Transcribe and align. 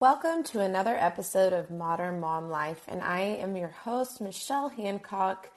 Welcome 0.00 0.44
to 0.44 0.60
another 0.60 0.96
episode 0.96 1.52
of 1.52 1.70
Modern 1.70 2.20
Mom 2.20 2.48
Life, 2.48 2.82
and 2.88 3.02
I 3.02 3.20
am 3.20 3.54
your 3.54 3.68
host, 3.68 4.22
Michelle 4.22 4.70
Hancock, 4.70 5.50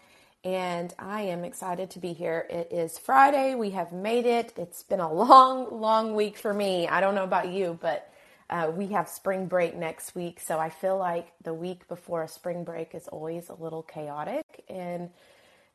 and 0.44 0.94
I 1.00 1.22
am 1.22 1.46
excited 1.46 1.92
to 1.92 2.00
be 2.00 2.12
here. 2.12 2.46
It 2.50 2.68
is 2.70 3.00
Friday, 3.00 3.56
we 3.56 3.70
have 3.70 3.94
made 3.94 4.26
it. 4.26 4.52
It's 4.58 4.84
been 4.84 5.00
a 5.00 5.10
long, 5.10 5.80
long 5.80 6.14
week 6.14 6.36
for 6.36 6.54
me. 6.54 6.90
I 6.90 7.00
don't 7.00 7.16
know 7.16 7.24
about 7.24 7.54
you, 7.54 7.80
but 7.82 8.12
uh, 8.50 8.70
we 8.76 8.88
have 8.88 9.08
spring 9.08 9.46
break 9.46 9.78
next 9.78 10.14
week, 10.14 10.42
so 10.42 10.60
I 10.60 10.70
feel 10.70 10.98
like 10.98 11.32
the 11.42 11.54
week 11.54 11.88
before 11.88 12.24
a 12.24 12.28
spring 12.28 12.66
break 12.66 12.94
is 12.94 13.08
always 13.08 13.48
a 13.48 13.56
little 13.56 13.84
chaotic 13.84 14.44
and 14.68 15.10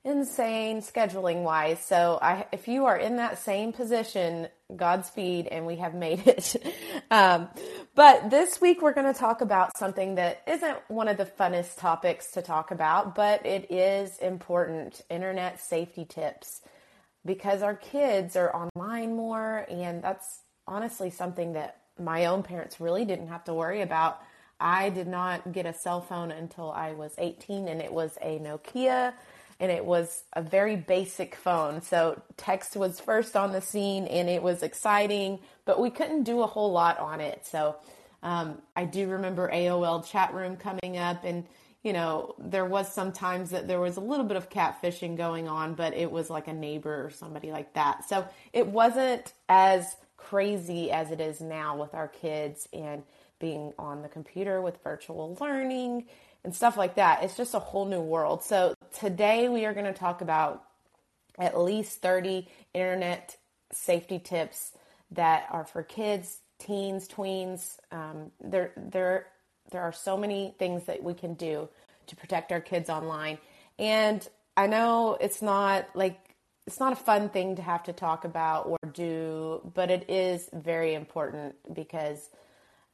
insane 0.05 0.80
scheduling 0.80 1.43
wise. 1.43 1.85
So 1.85 2.19
I, 2.21 2.46
if 2.53 2.69
you 2.69 2.87
are 2.87 2.96
in 2.96 3.17
that 3.17 3.39
same 3.39 3.73
position, 3.73 4.49
Godspeed, 4.75 5.46
and 5.46 5.67
we 5.67 5.77
have 5.77 5.95
made 5.95 6.27
it. 6.27 6.57
um, 7.11 7.49
but 7.95 8.31
this 8.31 8.61
week 8.61 8.82
we're 8.82 8.93
going 8.93 9.13
to 9.13 9.19
talk 9.19 9.41
about 9.41 9.77
something 9.77 10.17
that 10.17 10.43
isn't 10.46 10.79
one 10.89 11.08
of 11.08 11.17
the 11.17 11.25
funnest 11.25 11.79
topics 11.79 12.32
to 12.32 12.43
talk 12.43 12.71
about, 12.71 13.14
but 13.14 13.45
it 13.45 13.71
is 13.71 14.19
important: 14.19 15.03
internet 15.11 15.61
safety 15.61 16.05
tips. 16.05 16.61
Because 17.27 17.63
our 17.63 17.75
kids 17.75 18.36
are 18.36 18.55
online 18.55 19.14
more, 19.17 19.67
and 19.69 20.03
that's 20.03 20.41
honestly 20.67 21.11
something 21.11 21.55
that 21.55 21.80
my 21.99 22.27
own 22.27 22.43
parents 22.43 22.80
really 22.80 23.05
didn't 23.05 23.27
have 23.27 23.44
to 23.44 23.55
worry 23.55 23.83
about. 23.83 24.21
I 24.61 24.91
did 24.91 25.08
not 25.08 25.53
get 25.53 25.67
a 25.67 25.75
cell 25.75 26.00
phone 26.00 26.30
until 26.30 26.71
I 26.71 26.93
was 26.93 27.13
18, 27.19 27.69
and 27.69 27.83
it 27.83 27.93
was 27.93 28.17
a 28.22 28.39
Nokia 28.39 29.13
and 29.61 29.71
it 29.71 29.85
was 29.85 30.22
a 30.35 30.43
very 30.43 30.76
basic 30.76 31.35
phone. 31.35 31.82
So 31.82 32.22
text 32.36 32.77
was 32.77 33.00
first 33.00 33.36
on 33.36 33.53
the 33.53 33.61
scene 33.61 34.06
and 34.06 34.28
it 34.28 34.42
was 34.42 34.62
exciting, 34.62 35.41
but 35.64 35.80
we 35.80 35.91
couldn't 35.91 36.22
do 36.22 36.42
a 36.42 36.47
whole 36.47 36.72
lot 36.72 36.98
on 36.98 37.20
it. 37.20 37.47
So 37.47 37.77
um, 38.22 38.62
I 38.77 38.84
do 38.84 39.08
remember 39.08 39.50
AOL 39.50 40.08
chat 40.08 40.33
room 40.33 40.56
coming 40.56 40.97
up 40.97 41.25
and 41.25 41.44
you 41.84 41.92
know, 41.92 42.34
there 42.39 42.66
was 42.66 42.92
sometimes 42.92 43.50
that 43.50 43.68
there 43.68 43.80
was 43.80 43.96
a 43.96 44.00
little 44.00 44.24
bit 44.27 44.36
of 44.36 44.50
catfishing 44.50 45.16
going 45.16 45.48
on, 45.48 45.74
but 45.74 45.94
it 45.94 46.11
was 46.11 46.28
like 46.28 46.48
a 46.48 46.52
neighbor 46.52 47.06
or 47.06 47.11
somebody 47.11 47.52
like 47.52 47.72
that. 47.74 48.06
So 48.08 48.27
it 48.52 48.66
wasn't 48.66 49.33
as 49.48 49.96
crazy 50.16 50.90
as 50.90 51.12
it 51.12 51.20
is 51.20 51.40
now 51.40 51.77
with 51.77 51.94
our 51.94 52.08
kids 52.08 52.68
and 52.72 53.05
being 53.38 53.72
on 53.78 54.02
the 54.02 54.08
computer 54.08 54.61
with 54.61 54.83
virtual 54.83 55.36
learning 55.40 56.06
and 56.44 56.55
stuff 56.55 56.77
like 56.77 56.96
that. 56.96 57.22
It's 57.22 57.36
just 57.36 57.55
a 57.55 57.61
whole 57.61 57.86
new 57.86 58.00
world. 58.00 58.42
So 58.42 58.74
today 58.92 59.48
we 59.48 59.64
are 59.64 59.72
going 59.72 59.86
to 59.86 59.92
talk 59.92 60.20
about 60.20 60.64
at 61.39 61.58
least 61.58 62.03
30 62.03 62.48
internet 62.75 63.36
safety 63.72 64.19
tips 64.19 64.72
that 65.11 65.47
are 65.50 65.64
for 65.64 65.83
kids, 65.83 66.41
teens, 66.58 67.08
tweens. 67.08 67.77
Um, 67.92 68.33
there, 68.41 68.72
there, 68.77 69.27
there 69.70 69.83
are 69.83 69.92
so 69.92 70.17
many 70.17 70.55
things 70.58 70.84
that 70.84 71.03
we 71.03 71.14
can 71.14 71.34
do 71.34 71.69
to 72.06 72.17
protect 72.17 72.53
our 72.53 72.61
kids 72.61 72.91
online. 72.91 73.39
And 73.78 74.27
I 74.56 74.67
know 74.67 75.17
it's 75.20 75.41
not 75.42 75.89
like 75.95 76.19
it's 76.67 76.80
not 76.80 76.92
a 76.92 76.97
fun 76.97 77.30
thing 77.30 77.56
to 77.56 77.62
have 77.62 77.84
to 77.84 77.95
talk 77.95 78.25
about 78.25 78.67
or 78.67 78.77
do, 78.92 79.62
but 79.75 79.91
it 79.91 80.11
is 80.11 80.50
very 80.52 80.92
important 80.92 81.55
because 81.73 82.28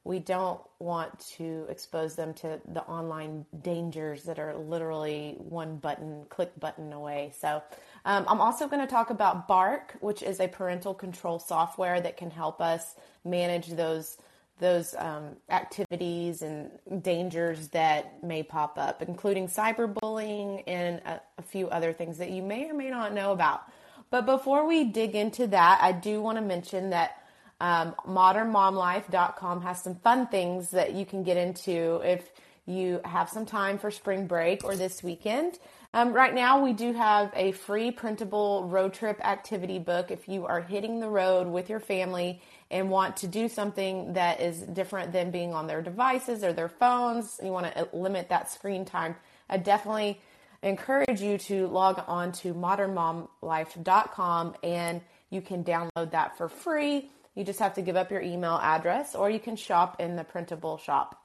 we 0.05 0.19
don't 0.19 0.61
want 0.79 1.19
to 1.37 1.67
expose 1.71 2.15
them 2.15 2.35
to 2.35 2.61
the 2.69 2.83
online 2.83 3.47
dangers 3.63 4.25
that 4.25 4.39
are 4.39 4.55
literally 4.55 5.37
one 5.39 5.77
button, 5.77 6.25
click 6.29 6.53
button 6.61 6.93
away. 6.93 7.33
So, 7.39 7.63
um, 8.05 8.27
I'm 8.29 8.41
also 8.41 8.69
going 8.69 8.83
to 8.83 8.87
talk 8.87 9.09
about 9.09 9.49
Bark, 9.49 9.97
which 10.01 10.23
is 10.23 10.41
a 10.41 10.47
parental 10.47 10.93
control 10.93 11.39
software 11.39 12.01
that 12.03 12.19
can 12.19 12.31
help 12.31 12.61
us 12.61 12.95
manage 13.25 13.69
those 13.69 14.19
those 14.61 14.95
um, 14.99 15.31
activities 15.51 16.43
and 16.43 16.71
dangers 17.03 17.69
that 17.69 18.23
may 18.23 18.41
pop 18.41 18.79
up, 18.79 19.03
including 19.03 19.49
cyberbullying 19.49 20.63
and 20.69 21.01
a, 21.01 21.21
a 21.39 21.43
few 21.43 21.69
other 21.71 21.93
things 21.93 22.19
that 22.19 22.31
you 22.31 22.41
may 22.41 22.71
or 22.71 22.75
may 22.75 22.89
not 22.89 23.13
know 23.13 23.33
about. 23.33 23.63
But 24.11 24.27
before 24.27 24.65
we 24.65 24.85
dig 24.85 25.17
into 25.17 25.49
that, 25.49 25.81
I 25.83 25.91
do 25.91 26.21
want 26.21 26.39
to 26.39 26.43
mention 26.43 26.91
that 26.91 27.24
um, 27.61 27.95
modernmomlife.com 28.07 29.63
has 29.63 29.83
some 29.83 29.97
fun 29.97 30.27
things 30.27 30.71
that 30.71 30.95
you 30.95 31.07
can 31.07 31.23
get 31.23 31.37
into 31.37 32.01
if 32.05 32.31
you 32.67 33.01
have 33.05 33.29
some 33.29 33.47
time 33.47 33.79
for 33.79 33.91
spring 33.91 34.27
break 34.27 34.65
or 34.65 34.77
this 34.77 35.03
weekend. 35.03 35.59
Um, 35.93 36.13
right 36.13 36.35
now, 36.35 36.63
we 36.63 36.73
do 36.73 36.93
have 36.93 37.31
a 37.37 37.53
free 37.53 37.93
printable 37.93 38.65
road 38.65 38.95
trip 38.95 39.25
activity 39.25 39.79
book 39.79 40.11
if 40.11 40.29
you 40.29 40.45
are 40.47 40.61
hitting 40.61 40.99
the 40.99 41.09
road 41.09 41.47
with 41.47 41.71
your 41.71 41.79
family 41.79 42.43
and 42.71 42.91
want 42.91 43.19
to 43.19 43.29
do 43.29 43.49
something 43.49 44.15
that 44.15 44.41
is 44.41 44.61
different 44.61 45.13
than 45.13 45.31
being 45.31 45.55
on 45.55 45.69
their 45.69 45.83
devices 45.83 46.43
or 46.43 46.53
their 46.53 46.69
phones. 46.69 47.39
You 47.43 47.53
want 47.53 47.73
to 47.73 47.89
limit 47.93 48.31
that 48.31 48.51
screen 48.51 48.85
time. 48.85 49.15
I 49.49 49.59
definitely 49.59 50.21
encourage 50.65 51.21
you 51.21 51.39
to 51.39 51.69
log 51.69 52.03
on 52.09 52.33
to 52.33 52.53
modernmomlife.com 52.55 54.55
and 54.65 55.01
you 55.31 55.43
can 55.43 55.63
download 55.63 56.11
that 56.11 56.37
for 56.37 56.49
free. 56.49 57.11
You 57.35 57.45
just 57.45 57.59
have 57.59 57.75
to 57.75 57.83
give 57.83 57.97
up 57.97 58.11
your 58.11 58.21
email 58.21 58.59
address 58.63 59.15
or 59.15 59.29
you 59.31 59.41
can 59.41 59.57
shop 59.57 60.01
in 60.01 60.17
the 60.17 60.25
printable 60.25 60.79
shop. 60.79 61.21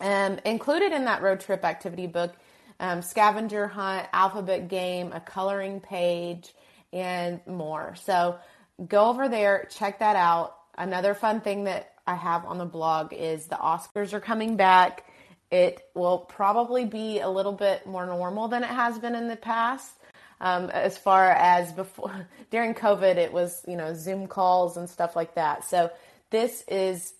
Um, 0.00 0.38
included 0.44 0.92
in 0.92 1.04
that 1.04 1.22
road 1.22 1.40
trip 1.40 1.64
activity 1.64 2.06
book, 2.06 2.34
um, 2.80 3.02
scavenger 3.02 3.68
hunt, 3.68 4.08
alphabet 4.12 4.68
game, 4.68 5.12
a 5.12 5.20
coloring 5.20 5.80
page, 5.80 6.52
and 6.92 7.40
more. 7.46 7.94
So 7.94 8.38
go 8.86 9.06
over 9.06 9.28
there, 9.28 9.68
check 9.70 10.00
that 10.00 10.16
out. 10.16 10.56
Another 10.76 11.14
fun 11.14 11.40
thing 11.40 11.64
that 11.64 11.92
I 12.06 12.14
have 12.14 12.44
on 12.44 12.58
the 12.58 12.64
blog 12.64 13.12
is 13.12 13.46
the 13.46 13.56
Oscars 13.56 14.12
are 14.12 14.20
coming 14.20 14.56
back. 14.56 15.06
It 15.50 15.82
will 15.94 16.18
probably 16.18 16.84
be 16.84 17.20
a 17.20 17.28
little 17.28 17.52
bit 17.52 17.86
more 17.86 18.06
normal 18.06 18.48
than 18.48 18.62
it 18.64 18.70
has 18.70 18.98
been 18.98 19.14
in 19.14 19.28
the 19.28 19.36
past. 19.36 19.92
Um, 20.42 20.70
as 20.70 20.98
far 20.98 21.30
as 21.30 21.72
before 21.72 22.28
during 22.50 22.74
COVID, 22.74 23.16
it 23.16 23.32
was 23.32 23.62
you 23.66 23.76
know 23.76 23.94
Zoom 23.94 24.26
calls 24.26 24.76
and 24.76 24.90
stuff 24.90 25.16
like 25.16 25.36
that. 25.36 25.64
So 25.64 25.90
this 26.30 26.64
is 26.68 27.14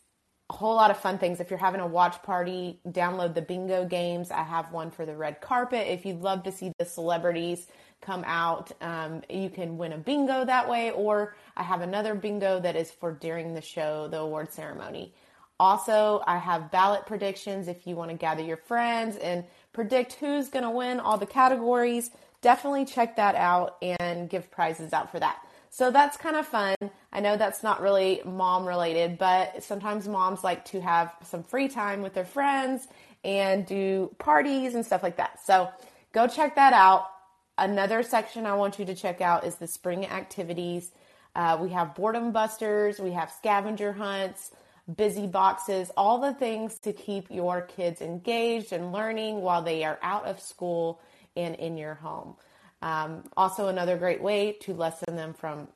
a 0.50 0.54
whole 0.54 0.74
lot 0.74 0.90
of 0.90 0.98
fun 0.98 1.18
things. 1.18 1.40
If 1.40 1.48
you're 1.48 1.58
having 1.58 1.80
a 1.80 1.86
watch 1.86 2.20
party, 2.22 2.80
download 2.86 3.34
the 3.34 3.40
bingo 3.40 3.86
games. 3.86 4.30
I 4.30 4.42
have 4.42 4.72
one 4.72 4.90
for 4.90 5.06
the 5.06 5.16
red 5.16 5.40
carpet. 5.40 5.86
If 5.88 6.04
you'd 6.04 6.20
love 6.20 6.42
to 6.42 6.52
see 6.52 6.72
the 6.78 6.84
celebrities 6.84 7.68
come 8.00 8.24
out, 8.26 8.72
um, 8.80 9.22
you 9.30 9.48
can 9.48 9.78
win 9.78 9.92
a 9.92 9.98
bingo 9.98 10.44
that 10.44 10.68
way. 10.68 10.90
Or 10.90 11.36
I 11.56 11.62
have 11.62 11.80
another 11.80 12.16
bingo 12.16 12.58
that 12.58 12.74
is 12.74 12.90
for 12.90 13.12
during 13.12 13.54
the 13.54 13.62
show, 13.62 14.08
the 14.08 14.18
award 14.18 14.52
ceremony. 14.52 15.14
Also, 15.60 16.24
I 16.26 16.38
have 16.38 16.72
ballot 16.72 17.06
predictions 17.06 17.68
if 17.68 17.86
you 17.86 17.94
want 17.94 18.10
to 18.10 18.16
gather 18.16 18.42
your 18.42 18.56
friends 18.56 19.16
and 19.16 19.44
predict 19.72 20.14
who's 20.14 20.48
going 20.48 20.64
to 20.64 20.70
win 20.70 20.98
all 20.98 21.18
the 21.18 21.26
categories 21.26 22.10
definitely 22.42 22.84
check 22.84 23.16
that 23.16 23.34
out 23.34 23.76
and 23.80 24.28
give 24.28 24.50
prizes 24.50 24.92
out 24.92 25.10
for 25.10 25.18
that. 25.20 25.38
So 25.70 25.90
that's 25.90 26.18
kind 26.18 26.36
of 26.36 26.46
fun. 26.46 26.74
I 27.12 27.20
know 27.20 27.38
that's 27.38 27.62
not 27.62 27.80
really 27.80 28.20
mom 28.26 28.68
related, 28.68 29.16
but 29.16 29.62
sometimes 29.62 30.06
moms 30.06 30.44
like 30.44 30.66
to 30.66 30.82
have 30.82 31.14
some 31.24 31.42
free 31.42 31.68
time 31.68 32.02
with 32.02 32.12
their 32.12 32.26
friends 32.26 32.86
and 33.24 33.64
do 33.64 34.14
parties 34.18 34.74
and 34.74 34.84
stuff 34.84 35.02
like 35.02 35.16
that. 35.16 35.40
So 35.46 35.70
go 36.12 36.26
check 36.26 36.56
that 36.56 36.74
out. 36.74 37.06
Another 37.56 38.02
section 38.02 38.44
I 38.44 38.54
want 38.54 38.78
you 38.78 38.84
to 38.86 38.94
check 38.94 39.22
out 39.22 39.46
is 39.46 39.54
the 39.54 39.66
spring 39.66 40.06
activities. 40.06 40.90
Uh, 41.34 41.56
we 41.58 41.70
have 41.70 41.94
boredom 41.94 42.32
busters, 42.32 42.98
we 42.98 43.12
have 43.12 43.30
scavenger 43.30 43.92
hunts, 43.94 44.50
busy 44.94 45.26
boxes, 45.26 45.90
all 45.96 46.20
the 46.20 46.34
things 46.34 46.78
to 46.80 46.92
keep 46.92 47.30
your 47.30 47.62
kids 47.62 48.02
engaged 48.02 48.72
and 48.72 48.92
learning 48.92 49.40
while 49.40 49.62
they 49.62 49.84
are 49.84 49.98
out 50.02 50.26
of 50.26 50.38
school 50.40 51.00
and 51.36 51.54
in 51.56 51.76
your 51.76 51.94
home. 51.94 52.36
Um, 52.82 53.24
also, 53.36 53.68
another 53.68 53.96
great 53.96 54.20
way 54.20 54.52
to 54.62 54.74
lessen 54.74 55.16
them 55.16 55.34
from, 55.34 55.68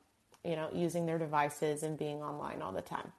you 0.43 0.55
know, 0.55 0.69
using 0.73 1.05
their 1.05 1.17
devices 1.17 1.83
and 1.83 1.97
being 1.97 2.21
online 2.21 2.61
all 2.61 2.73
the 2.73 2.81
time. 2.81 3.13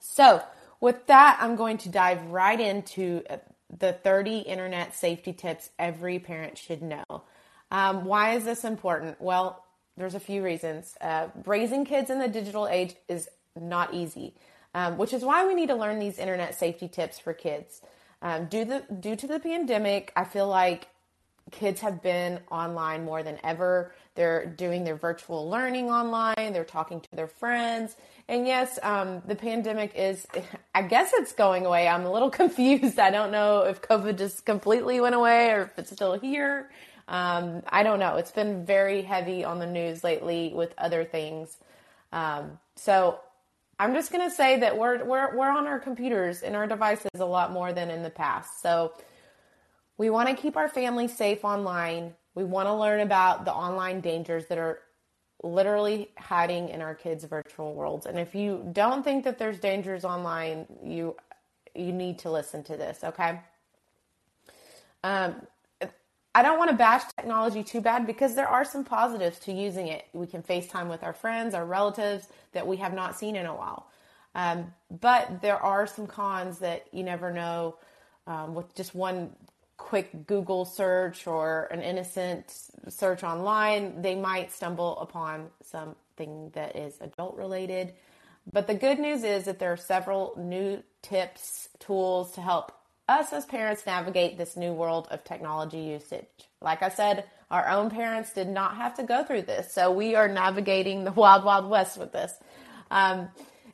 So, 0.00 0.42
with 0.80 1.06
that, 1.06 1.38
I'm 1.40 1.56
going 1.56 1.78
to 1.78 1.88
dive 1.88 2.20
right 2.26 2.60
into 2.60 3.22
uh, 3.30 3.38
the 3.78 3.92
30 3.92 4.38
internet 4.38 4.94
safety 4.94 5.32
tips 5.32 5.70
every 5.78 6.18
parent 6.18 6.58
should 6.58 6.82
know. 6.82 7.04
Um, 7.70 8.04
why 8.04 8.34
is 8.34 8.44
this 8.44 8.64
important? 8.64 9.20
Well, 9.20 9.64
there's 9.96 10.14
a 10.14 10.20
few 10.20 10.42
reasons. 10.42 10.94
Uh, 11.00 11.28
raising 11.44 11.84
kids 11.84 12.10
in 12.10 12.18
the 12.18 12.28
digital 12.28 12.68
age 12.68 12.94
is 13.08 13.28
not 13.58 13.94
easy, 13.94 14.34
um, 14.74 14.98
which 14.98 15.12
is 15.12 15.22
why 15.22 15.46
we 15.46 15.54
need 15.54 15.68
to 15.68 15.74
learn 15.74 15.98
these 15.98 16.18
internet 16.18 16.58
safety 16.58 16.88
tips 16.88 17.18
for 17.18 17.32
kids. 17.32 17.80
Um, 18.22 18.46
due, 18.46 18.64
the, 18.64 18.84
due 19.00 19.16
to 19.16 19.26
the 19.26 19.40
pandemic, 19.40 20.12
I 20.16 20.24
feel 20.24 20.48
like 20.48 20.88
kids 21.50 21.80
have 21.80 22.02
been 22.02 22.40
online 22.50 23.04
more 23.04 23.22
than 23.22 23.38
ever. 23.44 23.92
They're 24.14 24.46
doing 24.46 24.84
their 24.84 24.96
virtual 24.96 25.48
learning 25.48 25.90
online, 25.90 26.52
they're 26.52 26.64
talking 26.64 27.00
to 27.00 27.08
their 27.12 27.28
friends. 27.28 27.96
And 28.28 28.46
yes, 28.46 28.78
um, 28.82 29.22
the 29.26 29.36
pandemic 29.36 29.92
is, 29.94 30.26
I 30.74 30.82
guess 30.82 31.12
it's 31.14 31.32
going 31.32 31.64
away. 31.66 31.86
I'm 31.86 32.04
a 32.04 32.12
little 32.12 32.30
confused. 32.42 32.98
I 32.98 33.10
don't 33.10 33.30
know 33.30 33.62
if 33.62 33.82
COVID 33.82 34.18
just 34.18 34.44
completely 34.44 35.00
went 35.00 35.14
away 35.14 35.50
or 35.50 35.62
if 35.62 35.78
it's 35.78 35.92
still 35.92 36.18
here. 36.18 36.70
Um, 37.08 37.62
I 37.68 37.84
don't 37.84 38.00
know. 38.00 38.16
It's 38.16 38.32
been 38.32 38.66
very 38.66 39.02
heavy 39.02 39.44
on 39.44 39.60
the 39.60 39.66
news 39.66 40.02
lately 40.02 40.52
with 40.54 40.74
other 40.76 41.04
things. 41.04 41.56
Um, 42.12 42.58
so 42.74 43.20
I'm 43.78 43.94
just 43.94 44.10
gonna 44.10 44.30
say 44.30 44.60
that 44.60 44.76
we're 44.76 45.04
we're 45.04 45.36
we're 45.36 45.50
on 45.50 45.66
our 45.66 45.78
computers 45.78 46.42
and 46.42 46.56
our 46.56 46.66
devices 46.66 47.10
a 47.14 47.24
lot 47.24 47.52
more 47.52 47.72
than 47.72 47.90
in 47.90 48.02
the 48.02 48.10
past. 48.10 48.60
So 48.62 48.92
we 49.98 50.10
want 50.10 50.28
to 50.28 50.34
keep 50.34 50.56
our 50.56 50.68
family 50.68 51.08
safe 51.08 51.44
online. 51.44 52.14
We 52.34 52.44
want 52.44 52.68
to 52.68 52.74
learn 52.74 53.00
about 53.00 53.44
the 53.44 53.52
online 53.52 54.00
dangers 54.00 54.46
that 54.46 54.58
are 54.58 54.80
literally 55.42 56.10
hiding 56.18 56.68
in 56.68 56.82
our 56.82 56.94
kids' 56.94 57.24
virtual 57.24 57.74
worlds. 57.74 58.06
And 58.06 58.18
if 58.18 58.34
you 58.34 58.68
don't 58.72 59.02
think 59.02 59.24
that 59.24 59.38
there's 59.38 59.58
dangers 59.58 60.04
online, 60.04 60.66
you 60.84 61.16
you 61.74 61.92
need 61.92 62.18
to 62.20 62.30
listen 62.30 62.62
to 62.64 62.76
this, 62.76 63.04
okay? 63.04 63.38
Um, 65.04 65.46
I 66.34 66.42
don't 66.42 66.58
want 66.58 66.70
to 66.70 66.76
bash 66.76 67.02
technology 67.16 67.62
too 67.62 67.80
bad 67.80 68.06
because 68.06 68.34
there 68.34 68.48
are 68.48 68.64
some 68.64 68.84
positives 68.84 69.38
to 69.40 69.52
using 69.52 69.88
it. 69.88 70.06
We 70.12 70.26
can 70.26 70.42
FaceTime 70.42 70.88
with 70.88 71.02
our 71.02 71.12
friends, 71.12 71.54
our 71.54 71.64
relatives 71.64 72.28
that 72.52 72.66
we 72.66 72.76
have 72.78 72.92
not 72.92 73.16
seen 73.16 73.36
in 73.36 73.46
a 73.46 73.54
while. 73.54 73.86
Um, 74.34 74.72
but 75.00 75.40
there 75.40 75.56
are 75.56 75.86
some 75.86 76.06
cons 76.06 76.58
that 76.58 76.86
you 76.92 77.04
never 77.04 77.32
know 77.32 77.76
um, 78.26 78.54
with 78.54 78.74
just 78.74 78.94
one 78.94 79.34
quick 79.76 80.26
Google 80.26 80.64
search 80.64 81.26
or 81.26 81.68
an 81.70 81.82
innocent 81.82 82.52
search 82.88 83.22
online, 83.22 84.02
they 84.02 84.14
might 84.14 84.52
stumble 84.52 84.98
upon 84.98 85.48
something 85.62 86.50
that 86.54 86.76
is 86.76 86.98
adult 87.00 87.36
related. 87.36 87.92
But 88.52 88.66
the 88.66 88.74
good 88.74 88.98
news 88.98 89.24
is 89.24 89.44
that 89.44 89.58
there 89.58 89.72
are 89.72 89.76
several 89.76 90.34
new 90.36 90.82
tips, 91.02 91.68
tools 91.78 92.32
to 92.32 92.40
help 92.40 92.72
us 93.08 93.32
as 93.32 93.44
parents 93.44 93.86
navigate 93.86 94.36
this 94.36 94.56
new 94.56 94.72
world 94.72 95.08
of 95.10 95.24
technology 95.24 95.78
usage. 95.78 96.26
Like 96.60 96.82
I 96.82 96.88
said, 96.88 97.24
our 97.50 97.68
own 97.68 97.90
parents 97.90 98.32
did 98.32 98.48
not 98.48 98.76
have 98.76 98.94
to 98.96 99.04
go 99.04 99.24
through 99.24 99.42
this, 99.42 99.72
so 99.72 99.92
we 99.92 100.16
are 100.16 100.28
navigating 100.28 101.04
the 101.04 101.12
wild, 101.12 101.44
wild 101.44 101.68
west 101.68 101.98
with 101.98 102.12
this. 102.12 102.32
Um, 102.90 103.28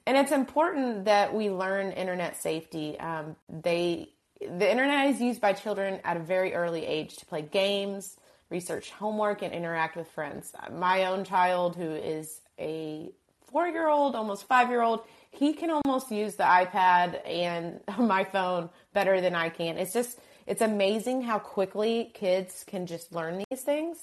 and 0.07 0.17
it's 0.17 0.33
important 0.33 1.05
that 1.05 1.35
we 1.35 1.49
learn 1.51 1.93
internet 1.93 2.37
safety. 2.37 2.99
Um, 2.99 3.37
they, 3.49 4.12
the 4.59 4.71
internet 4.71 5.09
is 5.09 5.21
used 5.21 5.41
by 5.41 5.53
children 5.53 6.01
at 6.05 6.17
a 6.17 6.21
very 6.21 6.55
early 6.55 6.87
age 6.87 7.17
to 7.17 7.27
play 7.27 7.43
games, 7.43 8.17
research 8.51 8.91
homework, 8.91 9.43
and 9.43 9.53
interact 9.53 9.97
with 9.97 10.09
friends. 10.09 10.53
My 10.73 11.07
own 11.07 11.25
child, 11.25 11.77
who 11.77 11.91
is 11.91 12.41
a 12.59 13.11
four 13.51 13.69
year 13.69 13.89
old, 13.89 14.15
almost 14.15 14.47
five 14.47 14.71
year 14.71 14.83
old, 14.83 15.05
he 15.31 15.53
can 15.53 15.71
almost 15.71 16.11
use 16.11 16.37
the 16.37 16.45
iPad 16.45 17.27
and 17.27 17.81
my 17.99 18.25
phone 18.25 18.71
better 18.93 19.21
than 19.21 19.35
I 19.35 19.49
can. 19.49 19.79
It's 19.79 19.93
just, 19.93 20.19
it's 20.47 20.63
amazing 20.63 21.23
how 21.23 21.39
quickly 21.39 22.11
kids 22.15 22.65
can 22.67 22.87
just 22.87 23.13
learn 23.13 23.45
these 23.51 23.63
things. 23.63 23.99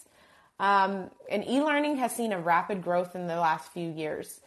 Um, 0.59 1.09
and 1.29 1.47
e 1.47 1.61
learning 1.61 1.97
has 1.97 2.13
seen 2.13 2.33
a 2.33 2.39
rapid 2.39 2.83
growth 2.83 3.15
in 3.15 3.27
the 3.27 3.37
last 3.37 3.71
few 3.71 3.89
years. 3.89 4.41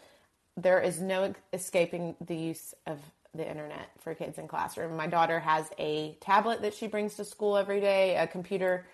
There 0.57 0.81
is 0.81 1.01
no 1.01 1.35
escaping 1.53 2.17
the 2.21 2.37
use 2.37 2.75
of 2.87 2.99
the 3.35 3.49
internet 3.49 3.89
for 4.01 4.15
kids 4.15 4.39
in 4.39 4.47
classroom. 4.47 4.97
My 4.97 5.07
daughter 5.07 5.41
has 5.41 5.71
a 5.79 6.17
tablet 6.21 6.63
that 6.63 6.75
she 6.75 6.87
brings 6.87 7.15
to 7.17 7.25
school 7.25 7.57
every 7.57 7.81
day, 7.81 8.17
a 8.17 8.27
computer 8.27 8.87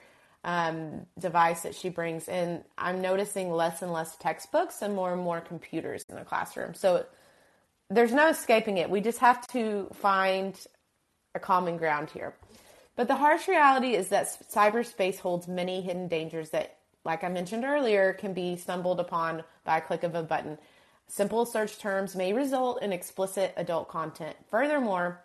um, 0.44 1.06
device 1.18 1.62
that 1.62 1.74
she 1.74 1.88
brings, 1.88 2.28
and 2.28 2.62
I'm 2.76 3.00
noticing 3.02 3.50
less 3.50 3.82
and 3.82 3.92
less 3.92 4.16
textbooks 4.16 4.82
and 4.82 4.94
more 4.94 5.12
and 5.12 5.22
more 5.22 5.40
computers 5.40 6.04
in 6.08 6.16
the 6.16 6.22
classroom. 6.22 6.74
So 6.74 7.04
there's 7.90 8.12
no 8.12 8.28
escaping 8.28 8.78
it. 8.78 8.88
We 8.88 9.00
just 9.00 9.18
have 9.18 9.46
to 9.48 9.88
find 9.94 10.54
a 11.34 11.40
common 11.40 11.76
ground 11.76 12.10
here. 12.10 12.34
But 12.96 13.08
the 13.08 13.16
harsh 13.16 13.48
reality 13.48 13.94
is 13.94 14.08
that 14.08 14.26
cyberspace 14.52 15.18
holds 15.18 15.48
many 15.48 15.80
hidden 15.80 16.08
dangers 16.08 16.50
that, 16.50 16.78
like 17.04 17.24
I 17.24 17.28
mentioned 17.28 17.64
earlier, 17.64 18.12
can 18.12 18.32
be 18.34 18.56
stumbled 18.56 19.00
upon 19.00 19.44
by 19.64 19.78
a 19.78 19.80
click 19.80 20.02
of 20.02 20.14
a 20.14 20.22
button. 20.22 20.58
Simple 21.08 21.46
search 21.46 21.78
terms 21.78 22.14
may 22.14 22.32
result 22.32 22.82
in 22.82 22.92
explicit 22.92 23.54
adult 23.56 23.88
content. 23.88 24.36
Furthermore, 24.50 25.22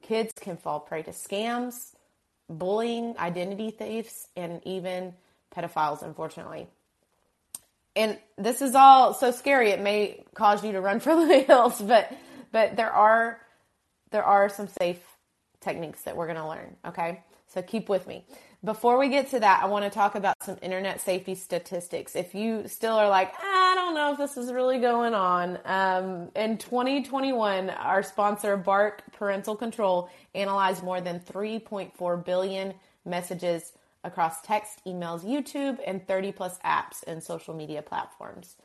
kids 0.00 0.32
can 0.40 0.56
fall 0.56 0.78
prey 0.80 1.02
to 1.02 1.10
scams, 1.10 1.94
bullying, 2.48 3.16
identity 3.18 3.72
thieves, 3.72 4.28
and 4.36 4.60
even 4.64 5.12
pedophiles, 5.54 6.02
unfortunately. 6.02 6.68
And 7.96 8.18
this 8.38 8.62
is 8.62 8.74
all 8.74 9.14
so 9.14 9.32
scary 9.32 9.70
it 9.70 9.80
may 9.80 10.24
cause 10.34 10.64
you 10.64 10.72
to 10.72 10.80
run 10.80 11.00
for 11.00 11.14
the 11.14 11.40
hills 11.40 11.80
but 11.80 12.12
but 12.52 12.76
there 12.76 12.90
are 12.90 13.40
there 14.10 14.24
are 14.24 14.48
some 14.48 14.68
safe 14.68 15.00
techniques 15.60 16.02
that 16.02 16.16
we're 16.16 16.26
going 16.26 16.38
to 16.38 16.48
learn 16.48 16.76
okay? 16.86 17.22
So 17.48 17.62
keep 17.62 17.88
with 17.88 18.06
me 18.06 18.24
before 18.64 18.98
we 18.98 19.08
get 19.08 19.30
to 19.30 19.38
that 19.38 19.62
i 19.62 19.66
want 19.66 19.84
to 19.84 19.90
talk 19.90 20.14
about 20.14 20.34
some 20.42 20.56
internet 20.62 21.00
safety 21.00 21.34
statistics 21.34 22.16
if 22.16 22.34
you 22.34 22.66
still 22.66 22.94
are 22.94 23.08
like 23.08 23.32
i 23.40 23.72
don't 23.74 23.94
know 23.94 24.12
if 24.12 24.18
this 24.18 24.36
is 24.36 24.52
really 24.52 24.78
going 24.78 25.14
on 25.14 25.58
um, 25.66 26.30
in 26.34 26.56
2021 26.58 27.70
our 27.70 28.02
sponsor 28.02 28.56
bark 28.56 29.02
parental 29.12 29.54
control 29.54 30.08
analyzed 30.34 30.82
more 30.82 31.00
than 31.00 31.20
3.4 31.20 32.24
billion 32.24 32.74
messages 33.04 33.72
across 34.04 34.42
text, 34.42 34.80
emails, 34.86 35.24
YouTube, 35.24 35.78
and 35.84 36.06
30 36.06 36.32
plus 36.32 36.58
apps 36.64 37.02
and 37.06 37.22
social 37.22 37.54
media 37.54 37.82
platforms. 37.82 38.56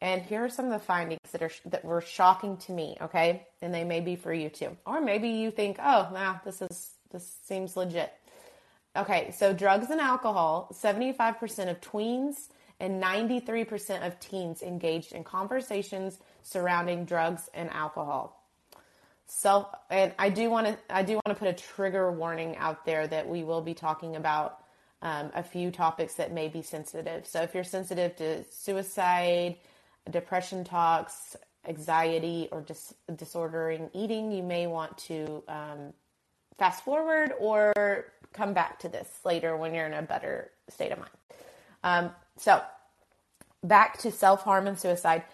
And 0.00 0.22
here 0.22 0.44
are 0.44 0.48
some 0.48 0.66
of 0.66 0.72
the 0.72 0.78
findings 0.78 1.20
that 1.32 1.42
are 1.42 1.50
that 1.66 1.84
were 1.84 2.00
shocking 2.00 2.56
to 2.58 2.72
me, 2.72 2.96
okay? 3.00 3.46
And 3.62 3.74
they 3.74 3.82
may 3.82 4.00
be 4.00 4.14
for 4.14 4.32
you 4.32 4.48
too. 4.48 4.76
Or 4.86 5.00
maybe 5.00 5.28
you 5.28 5.50
think, 5.50 5.78
"Oh, 5.80 6.08
nah, 6.12 6.36
this 6.44 6.60
is 6.60 6.90
this 7.10 7.38
seems 7.44 7.76
legit." 7.76 8.12
Okay, 8.96 9.30
so 9.30 9.52
drugs 9.52 9.90
and 9.90 10.00
alcohol, 10.00 10.68
75% 10.72 11.70
of 11.70 11.80
tweens 11.80 12.48
and 12.80 13.02
93% 13.02 14.06
of 14.06 14.18
teens 14.20 14.62
engaged 14.62 15.12
in 15.12 15.22
conversations 15.22 16.18
surrounding 16.42 17.04
drugs 17.04 17.48
and 17.52 17.70
alcohol. 17.70 18.42
Self 19.26 19.66
and 19.90 20.12
I 20.20 20.30
do 20.30 20.48
want 20.50 20.68
to 20.68 20.78
I 20.88 21.02
do 21.02 21.14
want 21.14 21.26
to 21.30 21.34
put 21.34 21.48
a 21.48 21.52
trigger 21.52 22.12
warning 22.12 22.56
out 22.58 22.86
there 22.86 23.08
that 23.08 23.28
we 23.28 23.42
will 23.42 23.60
be 23.60 23.74
talking 23.74 24.14
about 24.14 24.60
um, 25.02 25.32
a 25.34 25.42
few 25.42 25.72
topics 25.72 26.14
that 26.14 26.32
may 26.32 26.46
be 26.46 26.62
sensitive. 26.62 27.26
So 27.26 27.42
if 27.42 27.52
you're 27.52 27.64
sensitive 27.64 28.14
to 28.16 28.44
suicide, 28.50 29.56
depression 30.08 30.62
talks, 30.62 31.34
anxiety, 31.66 32.48
or 32.52 32.60
dis- 32.60 32.94
disordering 33.16 33.90
eating, 33.92 34.30
you 34.30 34.44
may 34.44 34.68
want 34.68 34.96
to 34.98 35.42
um, 35.48 35.92
fast 36.58 36.84
forward 36.84 37.32
or 37.38 37.72
come 38.36 38.52
back 38.52 38.78
to 38.80 38.88
this 38.88 39.08
later 39.24 39.56
when 39.56 39.74
you're 39.74 39.86
in 39.86 39.94
a 39.94 40.02
better 40.02 40.50
state 40.68 40.92
of 40.92 40.98
mind. 40.98 41.10
Um, 41.82 42.10
so 42.36 42.60
back 43.62 43.98
to 43.98 44.10
self 44.10 44.42
harm 44.42 44.66
and 44.66 44.78
suicide. 44.78 45.24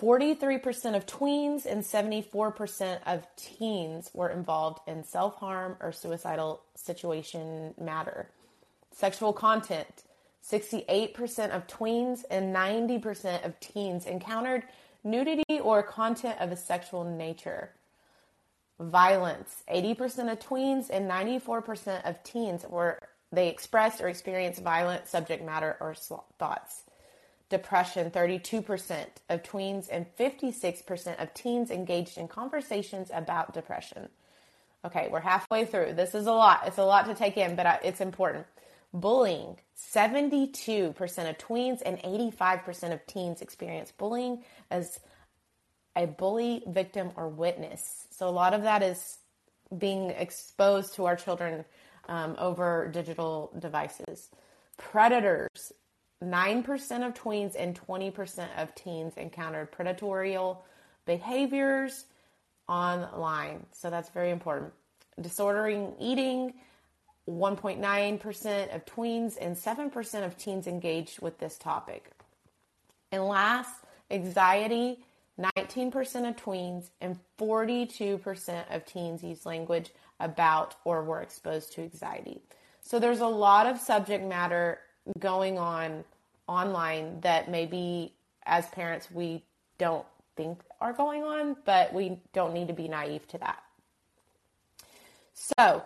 43% 0.00 0.96
of 0.96 1.06
tweens 1.06 1.66
and 1.66 1.82
74% 1.82 2.98
of 3.06 3.26
teens 3.36 4.10
were 4.12 4.28
involved 4.28 4.80
in 4.88 5.04
self 5.04 5.36
harm 5.36 5.76
or 5.80 5.92
suicidal 5.92 6.62
situation 6.74 7.74
matter. 7.80 8.28
Sexual 8.92 9.32
content. 9.32 10.04
68% 10.44 11.50
of 11.50 11.66
tweens 11.66 12.24
and 12.30 12.54
90% 12.54 13.46
of 13.46 13.58
teens 13.60 14.04
encountered 14.04 14.64
nudity 15.02 15.58
or 15.60 15.82
content 15.82 16.38
of 16.38 16.52
a 16.52 16.56
sexual 16.56 17.04
nature. 17.04 17.70
Violence. 18.80 19.62
80% 19.72 20.32
of 20.32 20.40
tweens 20.40 20.90
and 20.90 21.10
94% 21.10 22.08
of 22.08 22.22
teens 22.24 22.64
were 22.68 22.98
they 23.32 23.48
expressed 23.48 24.00
or 24.00 24.08
experienced 24.08 24.62
violent 24.62 25.08
subject 25.08 25.44
matter 25.44 25.76
or 25.80 25.94
thoughts. 25.94 26.82
Depression, 27.50 28.10
32% 28.10 29.06
of 29.28 29.42
tweens 29.42 29.88
and 29.90 30.06
56% 30.18 31.22
of 31.22 31.34
teens 31.34 31.70
engaged 31.70 32.18
in 32.18 32.26
conversations 32.26 33.10
about 33.12 33.54
depression. 33.54 34.08
Okay, 34.84 35.08
we're 35.10 35.20
halfway 35.20 35.64
through. 35.64 35.94
This 35.94 36.14
is 36.14 36.26
a 36.26 36.32
lot. 36.32 36.62
It's 36.66 36.78
a 36.78 36.84
lot 36.84 37.06
to 37.06 37.14
take 37.14 37.36
in, 37.36 37.56
but 37.56 37.80
it's 37.84 38.00
important. 38.00 38.46
Bullying 38.92 39.56
72% 39.76 40.88
of 41.30 41.38
tweens 41.38 41.82
and 41.84 41.98
85% 41.98 42.92
of 42.92 43.06
teens 43.06 43.40
experience 43.40 43.92
bullying 43.92 44.44
as 44.70 45.00
a 45.96 46.06
bully 46.06 46.62
victim 46.66 47.10
or 47.16 47.28
witness. 47.28 48.03
So, 48.16 48.28
a 48.28 48.30
lot 48.30 48.54
of 48.54 48.62
that 48.62 48.82
is 48.82 49.18
being 49.76 50.10
exposed 50.10 50.94
to 50.94 51.06
our 51.06 51.16
children 51.16 51.64
um, 52.08 52.36
over 52.38 52.88
digital 52.92 53.50
devices. 53.58 54.30
Predators 54.76 55.72
9% 56.22 57.06
of 57.06 57.14
tweens 57.14 57.54
and 57.58 57.78
20% 57.88 58.46
of 58.56 58.74
teens 58.76 59.14
encountered 59.16 59.72
predatory 59.72 60.38
behaviors 61.06 62.04
online. 62.68 63.66
So, 63.72 63.90
that's 63.90 64.10
very 64.10 64.30
important. 64.30 64.72
Disordering 65.20 65.94
eating 65.98 66.54
1.9% 67.28 68.74
of 68.74 68.84
tweens 68.84 69.36
and 69.40 69.56
7% 69.56 70.24
of 70.24 70.36
teens 70.36 70.68
engaged 70.68 71.20
with 71.20 71.38
this 71.38 71.58
topic. 71.58 72.12
And 73.10 73.26
last, 73.26 73.72
anxiety 74.10 74.98
19% 75.38 76.28
of 76.28 76.36
tweens 76.36 76.90
and 77.00 77.18
42% 77.38 78.64
of 78.74 78.84
teens 78.86 79.22
use 79.22 79.44
language 79.44 79.90
about 80.20 80.76
or 80.84 81.02
were 81.02 81.22
exposed 81.22 81.72
to 81.72 81.82
anxiety. 81.82 82.40
So 82.82 82.98
there's 82.98 83.20
a 83.20 83.26
lot 83.26 83.66
of 83.66 83.78
subject 83.78 84.24
matter 84.24 84.78
going 85.18 85.58
on 85.58 86.04
online 86.46 87.20
that 87.20 87.50
maybe 87.50 88.14
as 88.46 88.66
parents 88.68 89.10
we 89.10 89.42
don't 89.78 90.06
think 90.36 90.60
are 90.80 90.92
going 90.92 91.22
on, 91.22 91.56
but 91.64 91.92
we 91.92 92.20
don't 92.32 92.54
need 92.54 92.68
to 92.68 92.74
be 92.74 92.88
naive 92.88 93.26
to 93.28 93.38
that. 93.38 93.62
So, 95.32 95.82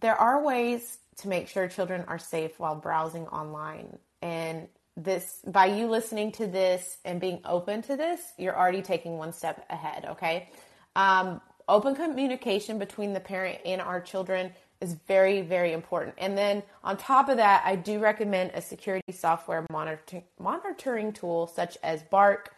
there 0.00 0.16
are 0.16 0.42
ways 0.42 0.98
to 1.18 1.28
make 1.28 1.48
sure 1.48 1.68
children 1.68 2.04
are 2.08 2.18
safe 2.18 2.58
while 2.58 2.74
browsing 2.74 3.26
online. 3.28 3.98
And 4.22 4.68
this, 5.04 5.40
by 5.46 5.66
you 5.66 5.86
listening 5.86 6.32
to 6.32 6.46
this 6.46 6.98
and 7.04 7.20
being 7.20 7.40
open 7.44 7.82
to 7.82 7.96
this, 7.96 8.20
you're 8.38 8.56
already 8.56 8.82
taking 8.82 9.18
one 9.18 9.32
step 9.32 9.64
ahead, 9.70 10.04
okay? 10.10 10.48
Um, 10.96 11.40
open 11.68 11.94
communication 11.94 12.78
between 12.78 13.12
the 13.12 13.20
parent 13.20 13.58
and 13.64 13.80
our 13.80 14.00
children 14.00 14.52
is 14.80 14.94
very, 15.06 15.42
very 15.42 15.72
important. 15.72 16.14
And 16.18 16.36
then 16.36 16.62
on 16.82 16.96
top 16.96 17.28
of 17.28 17.36
that, 17.36 17.62
I 17.64 17.76
do 17.76 17.98
recommend 17.98 18.52
a 18.54 18.62
security 18.62 19.12
software 19.12 19.66
monitoring, 19.70 20.24
monitoring 20.38 21.12
tool 21.12 21.46
such 21.46 21.76
as 21.82 22.02
Bark, 22.02 22.54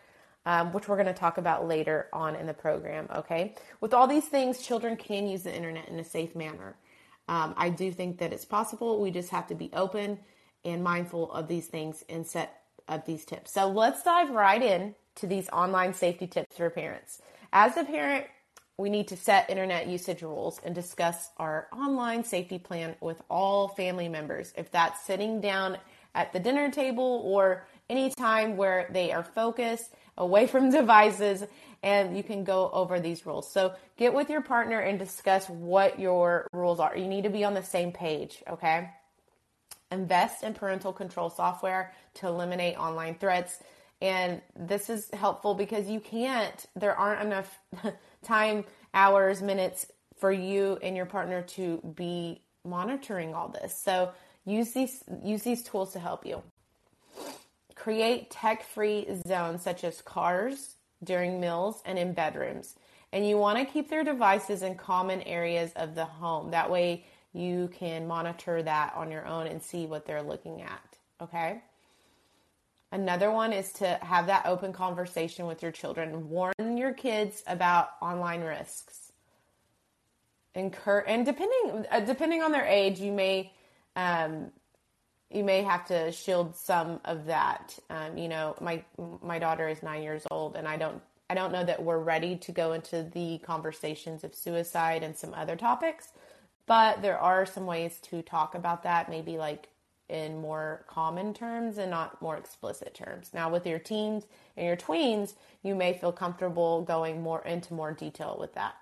um, 0.47 0.73
which 0.73 0.89
we're 0.89 0.97
going 0.97 1.07
to 1.07 1.13
talk 1.13 1.39
about 1.39 1.67
later 1.67 2.09
on 2.13 2.37
in 2.37 2.47
the 2.47 2.55
program. 2.55 3.09
Okay. 3.15 3.55
With 3.81 3.93
all 3.93 4.07
these 4.07 4.27
things, 4.27 4.63
children 4.63 4.97
can 4.97 5.27
use 5.27 5.43
the 5.43 5.55
internet 5.55 5.89
in 5.89 5.99
a 5.99 6.05
safe 6.05 6.35
manner. 6.37 6.77
Um, 7.29 7.55
I 7.57 7.71
do 7.71 7.93
think 7.93 8.19
that 8.19 8.33
it's 8.33 8.45
possible. 8.45 9.01
We 9.01 9.11
just 9.11 9.31
have 9.31 9.47
to 9.49 9.55
be 9.55 9.71
open 9.73 10.19
and 10.65 10.83
mindful 10.83 11.31
of 11.33 11.49
these 11.49 11.67
things 11.67 12.05
and 12.09 12.27
set 12.27 12.63
up 12.89 13.07
these 13.07 13.25
tips. 13.25 13.53
So 13.53 13.69
let's 13.69 14.03
dive 14.03 14.31
right 14.31 14.63
in 14.63 14.95
to 15.17 15.27
these 15.27 15.49
online 15.51 15.95
safety 15.95 16.27
tips 16.27 16.57
for 16.57 16.71
parents. 16.71 17.21
As 17.53 17.77
a 17.77 17.85
parent, 17.85 18.27
we 18.79 18.91
need 18.91 19.09
to 19.09 19.17
set 19.17 19.51
internet 19.51 19.87
usage 19.87 20.23
rules 20.23 20.61
and 20.65 20.75
discuss 20.75 21.31
our 21.37 21.69
online 21.73 22.25
safety 22.25 22.59
plan 22.59 22.97
with 23.01 23.23
all 23.29 23.69
family 23.69 24.09
members. 24.09 24.53
If 24.57 24.71
that's 24.71 25.05
sitting 25.05 25.41
down 25.41 25.79
at 26.15 26.33
the 26.33 26.41
dinner 26.41 26.71
table 26.71 27.23
or 27.25 27.67
any 27.89 28.11
time 28.11 28.57
where 28.57 28.89
they 28.91 29.13
are 29.13 29.23
focused 29.23 29.93
away 30.17 30.47
from 30.47 30.71
devices 30.81 31.45
and 31.83 32.17
you 32.17 32.23
can 32.23 32.45
go 32.45 32.71
over 32.73 33.01
these 33.01 33.27
rules. 33.27 33.51
So 33.51 33.75
get 33.97 34.15
with 34.15 34.31
your 34.31 34.41
partner 34.41 34.79
and 34.81 34.99
discuss 34.99 35.49
what 35.49 35.99
your 35.99 36.47
rules 36.53 36.81
are. 36.81 36.97
You 36.97 37.09
need 37.09 37.25
to 37.25 37.31
be 37.31 37.45
on 37.45 37.55
the 37.55 37.63
same 37.63 37.93
page, 37.93 38.43
okay? 38.49 38.91
Invest 39.93 40.43
in 40.43 40.55
parental 40.55 40.93
control 40.93 41.31
software 41.31 41.93
to 42.15 42.27
eliminate 42.27 42.77
online 42.77 43.15
threats. 43.15 43.61
And 44.01 44.41
this 44.57 44.91
is 44.91 45.11
helpful 45.13 45.55
because 45.55 45.89
you 45.89 46.01
can't, 46.01 46.67
there 46.75 46.97
aren't 46.97 47.23
enough 47.23 47.59
time, 48.25 48.65
hours, 48.95 49.43
minutes 49.43 49.87
for 50.17 50.33
you 50.33 50.79
and 50.83 50.97
your 50.97 51.07
partner 51.07 51.43
to 51.43 51.81
be 51.97 52.41
monitoring 52.65 53.35
all 53.35 53.49
this. 53.49 53.77
So 53.77 54.13
use 54.45 54.73
these 54.73 55.03
use 55.23 55.43
these 55.43 55.63
tools 55.63 55.93
to 55.93 55.99
help 55.99 56.25
you. 56.25 56.43
Create 57.75 58.31
tech-free 58.31 59.07
zones 59.27 59.63
such 59.63 59.85
as 59.85 60.01
cars 60.03 60.77
during 61.03 61.41
meals 61.41 61.83
and 61.85 61.99
in 61.99 62.13
bedrooms. 62.13 62.77
And 63.13 63.29
you 63.29 63.37
want 63.37 63.59
to 63.59 63.65
keep 63.65 63.91
their 63.91 64.05
devices 64.05 64.63
in 64.63 64.77
common 64.77 65.23
areas 65.23 65.73
of 65.77 65.95
the 65.95 66.05
home. 66.05 66.53
That 66.53 66.71
way 66.71 67.05
you 67.33 67.71
can 67.73 68.07
monitor 68.07 68.63
that 68.63 68.93
on 68.95 69.11
your 69.11 69.27
own 69.27 69.47
and 69.47 69.63
see 69.63 69.87
what 69.87 70.07
they're 70.07 70.23
looking 70.23 70.63
at. 70.63 70.99
Okay? 71.21 71.63
Another 72.91 73.31
one 73.31 73.55
is 73.55 73.73
to 73.75 73.99
have 74.03 74.27
that 74.27 74.45
open 74.45 74.73
conversation 74.73 75.47
with 75.47 75.63
your 75.63 75.73
children. 75.73 76.29
Warn 76.29 76.77
your 76.77 76.93
kids 76.93 77.43
about 77.47 77.89
online 78.03 78.43
risks. 78.43 79.13
Incur 80.55 80.99
and 81.09 81.25
depending 81.25 81.87
uh, 81.91 82.01
depending 82.01 82.43
on 82.43 82.53
their 82.53 82.67
age, 82.67 83.01
you 83.01 83.11
may 83.11 83.51
um, 83.97 84.53
you 85.31 85.43
may 85.43 85.63
have 85.63 85.87
to 85.87 86.13
shield 86.13 86.55
some 86.55 87.01
of 87.07 87.25
that. 87.25 87.79
Um, 87.89 88.19
you 88.19 88.29
know, 88.29 88.55
my 88.61 88.85
my 89.23 89.39
daughter 89.39 89.67
is 89.69 89.83
nine 89.83 90.03
years 90.03 90.25
old, 90.31 90.57
and 90.57 90.69
I 90.69 90.77
don't 90.77 91.01
I 91.31 91.35
don't 91.35 91.53
know 91.53 91.65
that 91.65 91.83
we're 91.83 91.99
ready 91.99 92.37
to 92.37 92.53
go 92.53 92.75
into 92.75 93.03
the 93.03 93.39
conversations 93.39 94.23
of 94.23 94.35
suicide 94.35 95.03
and 95.03 95.17
some 95.17 95.33
other 95.33 95.57
topics, 95.57 96.13
but 96.67 97.03
there 97.03 97.19
are 97.19 97.47
some 97.47 97.67
ways 97.67 97.99
to 98.11 98.23
talk 98.23 98.55
about 98.55 98.83
that. 98.85 99.11
Maybe 99.11 99.37
like 99.39 99.69
in 100.09 100.41
more 100.41 100.85
common 100.89 101.33
terms 101.33 101.79
and 101.79 101.91
not 101.91 102.21
more 102.21 102.37
explicit 102.37 102.95
terms. 102.95 103.31
Now, 103.33 103.51
with 103.51 103.67
your 103.67 103.79
teens 103.79 104.25
and 104.57 104.67
your 104.67 104.77
tweens, 104.77 105.35
you 105.63 105.75
may 105.75 105.95
feel 105.95 106.13
comfortable 106.13 106.83
going 106.83 107.23
more 107.23 107.43
into 107.45 107.73
more 107.73 107.93
detail 107.93 108.37
with 108.39 108.55
that. 108.55 108.75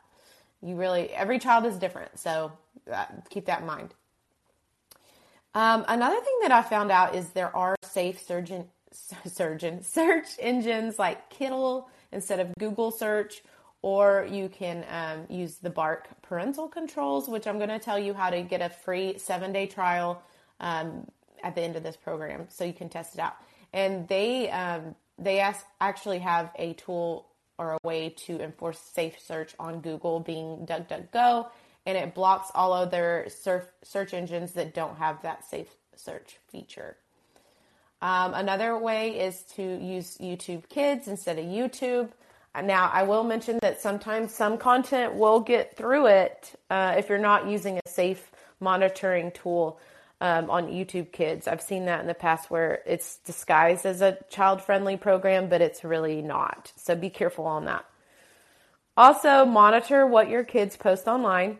You 0.61 0.75
really, 0.75 1.09
every 1.11 1.39
child 1.39 1.65
is 1.67 1.77
different, 1.77 2.19
so 2.19 2.53
uh, 2.93 3.07
keep 3.31 3.47
that 3.47 3.61
in 3.61 3.67
mind. 3.67 3.95
Um, 5.55 5.85
another 5.89 6.21
thing 6.21 6.39
that 6.43 6.53
I 6.53 6.63
found 6.63 6.91
out 6.91 7.15
is 7.15 7.29
there 7.31 7.55
are 7.57 7.77
safe 7.83 8.21
surgeon, 8.21 8.67
surgeon 9.27 9.83
search 9.83 10.27
engines 10.39 10.99
like 10.99 11.31
Kiddle 11.31 11.89
instead 12.13 12.41
of 12.41 12.53
Google 12.59 12.91
search, 12.91 13.43
or 13.83 14.27
you 14.31 14.49
can 14.49 14.85
um, 14.91 15.27
use 15.35 15.57
the 15.57 15.71
Bark 15.71 16.09
parental 16.23 16.69
controls, 16.69 17.29
which 17.29 17.47
I'm 17.47 17.57
going 17.59 17.71
to 17.71 17.79
tell 17.79 17.99
you 17.99 18.15
how 18.15 18.31
to 18.31 18.43
get 18.43 18.61
a 18.61 18.69
free 18.69 19.19
seven 19.19 19.53
day 19.53 19.67
trial 19.67 20.23
um, 20.61 21.07
at 21.43 21.55
the 21.55 21.63
end 21.63 21.77
of 21.77 21.83
this 21.83 21.97
program, 21.97 22.47
so 22.49 22.65
you 22.65 22.73
can 22.73 22.89
test 22.89 23.15
it 23.15 23.21
out. 23.21 23.37
And 23.73 24.07
they 24.09 24.51
um, 24.51 24.95
they 25.19 25.41
ask, 25.41 25.65
actually 25.81 26.19
have 26.21 26.51
a 26.57 26.73
tool 26.75 27.27
or 27.59 27.73
a 27.73 27.79
way 27.87 28.09
to 28.27 28.41
enforce 28.41 28.79
safe 28.79 29.21
search 29.21 29.55
on 29.59 29.81
Google, 29.81 30.21
Bing 30.21 30.67
DuckDuckGo, 30.67 31.49
and 31.85 31.99
it 31.99 32.15
blocks 32.15 32.51
all 32.55 32.73
other 32.73 33.27
surf, 33.29 33.65
search 33.83 34.15
engines 34.15 34.53
that 34.53 34.75
don't 34.75 34.97
have 34.97 35.23
that 35.23 35.45
safe 35.45 35.69
search 35.95 36.39
feature. 36.51 36.97
Um, 38.03 38.33
another 38.33 38.79
way 38.79 39.21
is 39.21 39.43
to 39.57 39.63
use 39.63 40.17
YouTube 40.19 40.71
Kids 40.71 41.07
instead 41.07 41.39
of 41.39 41.45
YouTube. 41.45 42.11
Now, 42.55 42.91
I 42.93 43.05
will 43.05 43.23
mention 43.23 43.59
that 43.63 43.81
sometimes 43.81 44.35
some 44.35 44.59
content 44.59 45.15
will 45.15 45.41
get 45.41 45.77
through 45.77 46.07
it 46.07 46.59
uh, 46.69 46.95
if 46.99 47.09
you're 47.09 47.19
not 47.19 47.47
using 47.47 47.79
a 47.79 47.89
safe 47.89 48.31
monitoring 48.59 49.31
tool 49.31 49.79
um, 50.21 50.51
on 50.51 50.67
YouTube 50.67 51.13
Kids. 51.13 51.47
I've 51.47 51.63
seen 51.63 51.87
that 51.87 52.01
in 52.01 52.07
the 52.07 52.15
past 52.15 52.51
where 52.51 52.83
it's 52.87 53.19
disguised 53.19 53.87
as 53.87 54.03
a 54.03 54.19
child 54.31 54.63
friendly 54.63 54.97
program, 54.97 55.49
but 55.49 55.61
it's 55.61 55.85
really 55.85 56.23
not. 56.23 56.73
So 56.77 56.97
be 56.97 57.09
careful 57.09 57.47
on 57.47 57.67
that. 57.67 57.85
Also, 58.97 59.45
monitor 59.45 60.07
what 60.07 60.29
your 60.29 60.45
kids 60.45 60.77
post 60.77 61.07
online. 61.07 61.59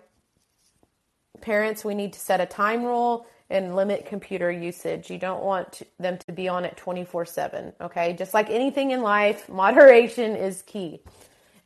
Parents, 1.41 1.85
we 1.85 1.95
need 1.95 2.13
to 2.13 2.21
set 2.21 2.41
a 2.41 2.47
time 2.47 2.85
rule 2.85 3.27
and 3.51 3.75
limit 3.75 4.07
computer 4.07 4.51
usage. 4.51 5.11
You 5.11 5.19
don't 5.19 5.43
want 5.43 5.83
them 5.99 6.17
to 6.19 6.33
be 6.33 6.49
on 6.49 6.65
it 6.65 6.77
24 6.77 7.27
7. 7.27 7.73
Okay. 7.81 8.15
Just 8.15 8.33
like 8.33 8.49
anything 8.49 8.93
in 8.93 9.03
life, 9.03 9.49
moderation 9.51 10.37
is 10.37 10.63
key. 10.63 11.01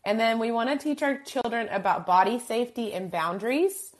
And 0.05 0.19
then 0.19 0.39
we 0.39 0.51
want 0.51 0.69
to 0.71 0.77
teach 0.77 1.03
our 1.03 1.19
children 1.19 1.69
about 1.69 2.07
body 2.07 2.39
safety 2.39 2.93
and 2.93 3.11
boundaries 3.11 3.95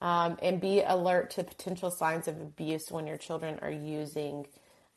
um, 0.00 0.38
and 0.42 0.60
be 0.60 0.82
alert 0.82 1.30
to 1.32 1.44
potential 1.44 1.90
signs 1.90 2.28
of 2.28 2.40
abuse 2.40 2.90
when 2.90 3.06
your 3.06 3.16
children 3.16 3.58
are 3.62 3.70
using 3.70 4.46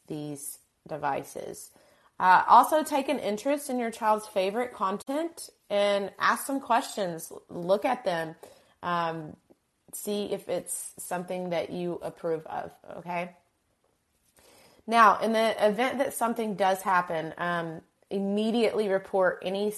these 0.08 0.60
devices. 0.88 1.72
Uh, 2.20 2.44
also, 2.48 2.84
take 2.84 3.10
an 3.10 3.20
interest 3.20 3.70
in 3.70 3.78
your 3.78 3.92
child's 3.92 4.26
favorite 4.26 4.74
content 4.74 5.50
and 5.70 6.12
ask 6.18 6.46
some 6.46 6.60
questions. 6.60 7.32
Look 7.50 7.86
at 7.86 8.04
them. 8.06 8.36
Um, 8.82 9.36
see 9.98 10.26
if 10.32 10.48
it's 10.50 10.94
something 10.98 11.50
that 11.50 11.72
you 11.72 12.00
approve 12.02 12.46
of. 12.46 12.72
Okay. 12.98 13.32
Now, 14.86 15.20
in 15.20 15.34
the 15.34 15.66
event 15.66 15.98
that 15.98 16.14
something 16.14 16.56
does 16.56 16.82
happen, 16.82 17.34
um, 17.38 17.82
immediately 18.10 18.88
report 18.88 19.40
any 19.44 19.74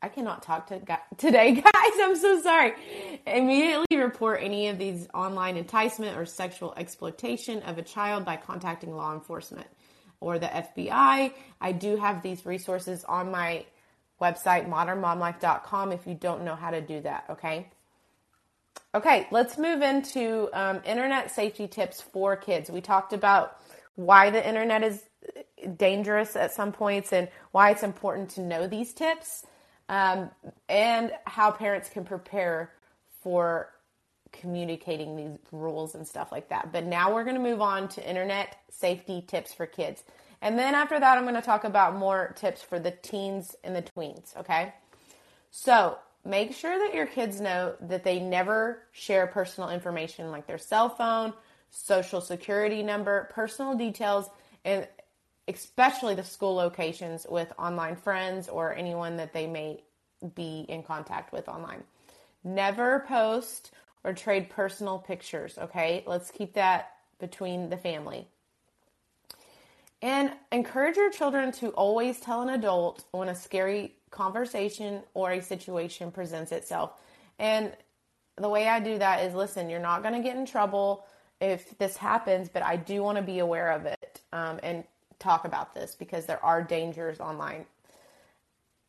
I 0.00 0.08
cannot 0.08 0.42
talk 0.42 0.68
to 0.68 0.80
today, 1.18 1.52
guys. 1.52 1.92
I'm 2.00 2.16
so 2.16 2.40
sorry. 2.40 2.72
Immediately 3.26 3.96
report 3.98 4.40
any 4.42 4.68
of 4.68 4.78
these 4.78 5.08
online 5.12 5.56
enticement 5.56 6.16
or 6.16 6.24
sexual 6.24 6.72
exploitation 6.76 7.62
of 7.62 7.78
a 7.78 7.82
child 7.82 8.24
by 8.24 8.36
contacting 8.36 8.96
law 8.96 9.12
enforcement 9.12 9.66
or 10.20 10.38
the 10.38 10.46
FBI. 10.46 11.32
I 11.60 11.72
do 11.72 11.96
have 11.96 12.22
these 12.22 12.46
resources 12.46 13.04
on 13.04 13.30
my 13.30 13.66
website, 14.20 14.68
modernmomlife.com, 14.68 15.92
if 15.92 16.06
you 16.06 16.14
don't 16.14 16.44
know 16.44 16.56
how 16.56 16.70
to 16.70 16.80
do 16.80 17.00
that, 17.02 17.24
okay? 17.30 17.68
Okay, 18.94 19.26
let's 19.30 19.58
move 19.58 19.82
into 19.82 20.48
um, 20.54 20.80
internet 20.84 21.30
safety 21.30 21.68
tips 21.68 22.00
for 22.00 22.36
kids. 22.36 22.70
We 22.70 22.80
talked 22.80 23.12
about 23.12 23.60
why 23.96 24.30
the 24.30 24.46
internet 24.46 24.82
is 24.82 25.02
dangerous 25.76 26.36
at 26.36 26.52
some 26.52 26.72
points 26.72 27.12
and 27.12 27.28
why 27.50 27.70
it's 27.70 27.82
important 27.82 28.30
to 28.30 28.40
know 28.40 28.66
these 28.66 28.94
tips 28.94 29.44
um, 29.90 30.30
and 30.70 31.12
how 31.24 31.50
parents 31.50 31.90
can 31.90 32.04
prepare 32.04 32.72
for 33.22 33.70
communicating 34.32 35.16
these 35.16 35.38
rules 35.52 35.94
and 35.94 36.06
stuff 36.06 36.32
like 36.32 36.48
that. 36.48 36.72
But 36.72 36.86
now 36.86 37.12
we're 37.12 37.24
going 37.24 37.36
to 37.36 37.42
move 37.42 37.60
on 37.60 37.88
to 37.88 38.08
internet 38.08 38.56
safety 38.70 39.22
tips 39.26 39.52
for 39.52 39.66
kids. 39.66 40.02
And 40.40 40.58
then 40.58 40.74
after 40.74 40.98
that, 40.98 41.18
I'm 41.18 41.24
going 41.24 41.34
to 41.34 41.42
talk 41.42 41.64
about 41.64 41.96
more 41.96 42.32
tips 42.38 42.62
for 42.62 42.78
the 42.78 42.92
teens 42.92 43.54
and 43.64 43.76
the 43.76 43.82
tweens, 43.82 44.36
okay? 44.36 44.72
So 45.50 45.98
make 46.28 46.54
sure 46.54 46.78
that 46.78 46.94
your 46.94 47.06
kids 47.06 47.40
know 47.40 47.74
that 47.80 48.04
they 48.04 48.20
never 48.20 48.82
share 48.92 49.26
personal 49.26 49.70
information 49.70 50.30
like 50.30 50.46
their 50.46 50.58
cell 50.58 50.90
phone, 50.90 51.32
social 51.70 52.20
security 52.20 52.82
number, 52.82 53.28
personal 53.32 53.74
details, 53.74 54.28
and 54.64 54.86
especially 55.48 56.14
the 56.14 56.22
school 56.22 56.54
locations 56.54 57.26
with 57.28 57.50
online 57.58 57.96
friends 57.96 58.48
or 58.48 58.74
anyone 58.74 59.16
that 59.16 59.32
they 59.32 59.46
may 59.46 59.82
be 60.34 60.66
in 60.68 60.82
contact 60.82 61.32
with 61.32 61.48
online. 61.48 61.82
Never 62.44 63.04
post 63.08 63.70
or 64.04 64.12
trade 64.12 64.50
personal 64.50 64.98
pictures, 64.98 65.56
okay? 65.58 66.04
Let's 66.06 66.30
keep 66.30 66.52
that 66.54 66.92
between 67.18 67.70
the 67.70 67.78
family. 67.78 68.28
And 70.02 70.30
encourage 70.52 70.96
your 70.96 71.10
children 71.10 71.52
to 71.52 71.70
always 71.70 72.20
tell 72.20 72.42
an 72.42 72.50
adult 72.50 73.04
when 73.10 73.28
a 73.28 73.34
scary 73.34 73.94
conversation 74.10 75.02
or 75.14 75.32
a 75.32 75.42
situation 75.42 76.10
presents 76.10 76.52
itself. 76.52 76.92
And 77.38 77.72
the 78.36 78.48
way 78.48 78.68
I 78.68 78.80
do 78.80 78.98
that 78.98 79.24
is 79.24 79.34
listen, 79.34 79.68
you're 79.68 79.80
not 79.80 80.02
going 80.02 80.14
to 80.14 80.20
get 80.20 80.36
in 80.36 80.46
trouble 80.46 81.06
if 81.40 81.76
this 81.78 81.96
happens, 81.96 82.48
but 82.48 82.62
I 82.62 82.76
do 82.76 83.02
want 83.02 83.16
to 83.16 83.22
be 83.22 83.38
aware 83.38 83.70
of 83.70 83.86
it 83.86 84.20
um, 84.32 84.58
and 84.62 84.84
talk 85.18 85.44
about 85.44 85.74
this 85.74 85.94
because 85.94 86.26
there 86.26 86.44
are 86.44 86.62
dangers 86.62 87.20
online. 87.20 87.66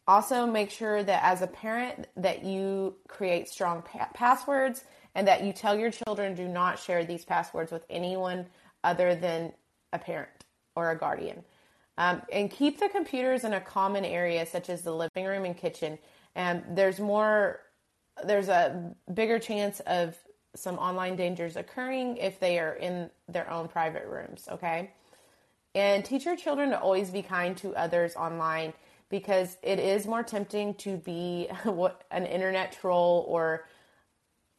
Also, 0.08 0.48
make 0.48 0.72
sure 0.72 1.04
that 1.04 1.24
as 1.24 1.44
a 1.44 1.48
parent 1.48 2.08
that 2.18 2.44
you 2.44 2.96
create 3.08 3.48
strong 3.48 3.84
pa- 3.84 4.10
passwords 4.14 4.84
and 5.14 5.28
that 5.28 5.44
you 5.44 5.54
tell 5.54 5.78
your 5.78 5.92
children 5.92 6.34
do 6.34 6.48
not 6.48 6.80
share 6.80 7.06
these 7.06 7.26
passwords 7.26 7.72
with 7.72 7.86
anyone 7.90 8.48
other 8.84 9.14
than 9.14 9.54
a 9.94 10.00
parent 10.00 10.46
or 10.76 10.90
a 10.90 10.98
guardian. 10.98 11.44
Um, 12.00 12.22
and 12.32 12.50
keep 12.50 12.80
the 12.80 12.88
computers 12.88 13.44
in 13.44 13.54
a 13.54 13.60
common 13.60 14.06
area 14.06 14.46
such 14.46 14.70
as 14.70 14.84
the 14.84 14.94
living 14.94 15.26
room 15.26 15.44
and 15.44 15.56
kitchen. 15.56 16.00
And 16.34 16.64
there's 16.72 16.98
more, 16.98 17.60
there's 18.24 18.48
a 18.48 18.96
bigger 19.14 19.38
chance 19.38 19.82
of 19.82 20.16
some 20.56 20.78
online 20.78 21.18
dangers 21.18 21.58
occurring 21.58 22.16
if 22.16 22.40
they 22.40 22.58
are 22.58 22.72
in 22.72 23.10
their 23.28 23.52
own 23.52 23.68
private 23.68 24.06
rooms, 24.08 24.48
okay? 24.50 24.92
And 25.76 26.06
teach 26.06 26.24
your 26.24 26.38
children 26.38 26.70
to 26.70 26.80
always 26.80 27.12
be 27.12 27.22
kind 27.22 27.58
to 27.58 27.76
others 27.76 28.16
online 28.16 28.72
because 29.10 29.58
it 29.62 29.80
is 29.80 30.08
more 30.08 30.24
tempting 30.24 30.76
to 30.76 30.96
be 30.96 31.50
an 32.12 32.26
internet 32.26 32.78
troll 32.80 33.26
or 33.28 33.68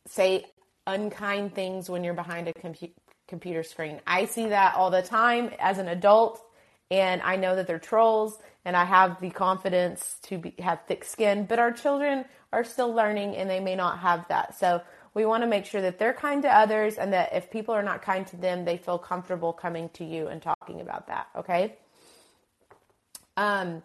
say 0.06 0.44
unkind 0.86 1.54
things 1.54 1.88
when 1.88 2.04
you're 2.04 2.12
behind 2.12 2.48
a 2.48 2.52
compu- 2.52 2.92
computer 3.28 3.62
screen. 3.62 3.98
I 4.06 4.26
see 4.26 4.48
that 4.48 4.74
all 4.74 4.90
the 4.90 5.02
time 5.02 5.50
as 5.58 5.78
an 5.78 5.88
adult 5.88 6.44
and 6.90 7.22
I 7.22 7.36
know 7.36 7.56
that 7.56 7.66
they're 7.66 7.78
trolls 7.78 8.38
and 8.64 8.76
I 8.76 8.84
have 8.84 9.20
the 9.20 9.30
confidence 9.30 10.16
to 10.24 10.38
be, 10.38 10.54
have 10.58 10.80
thick 10.86 11.04
skin, 11.04 11.46
but 11.46 11.58
our 11.58 11.72
children 11.72 12.24
are 12.52 12.64
still 12.64 12.92
learning 12.92 13.36
and 13.36 13.48
they 13.48 13.60
may 13.60 13.76
not 13.76 14.00
have 14.00 14.26
that. 14.28 14.58
So 14.58 14.82
we 15.14 15.24
want 15.24 15.42
to 15.42 15.46
make 15.46 15.66
sure 15.66 15.80
that 15.82 15.98
they're 15.98 16.12
kind 16.12 16.42
to 16.42 16.48
others 16.48 16.96
and 16.96 17.12
that 17.12 17.32
if 17.32 17.50
people 17.50 17.74
are 17.74 17.82
not 17.82 18.02
kind 18.02 18.26
to 18.28 18.36
them, 18.36 18.64
they 18.64 18.76
feel 18.76 18.98
comfortable 18.98 19.52
coming 19.52 19.88
to 19.90 20.04
you 20.04 20.28
and 20.28 20.42
talking 20.42 20.80
about 20.80 21.06
that. 21.08 21.28
Okay. 21.36 21.76
Um, 23.36 23.82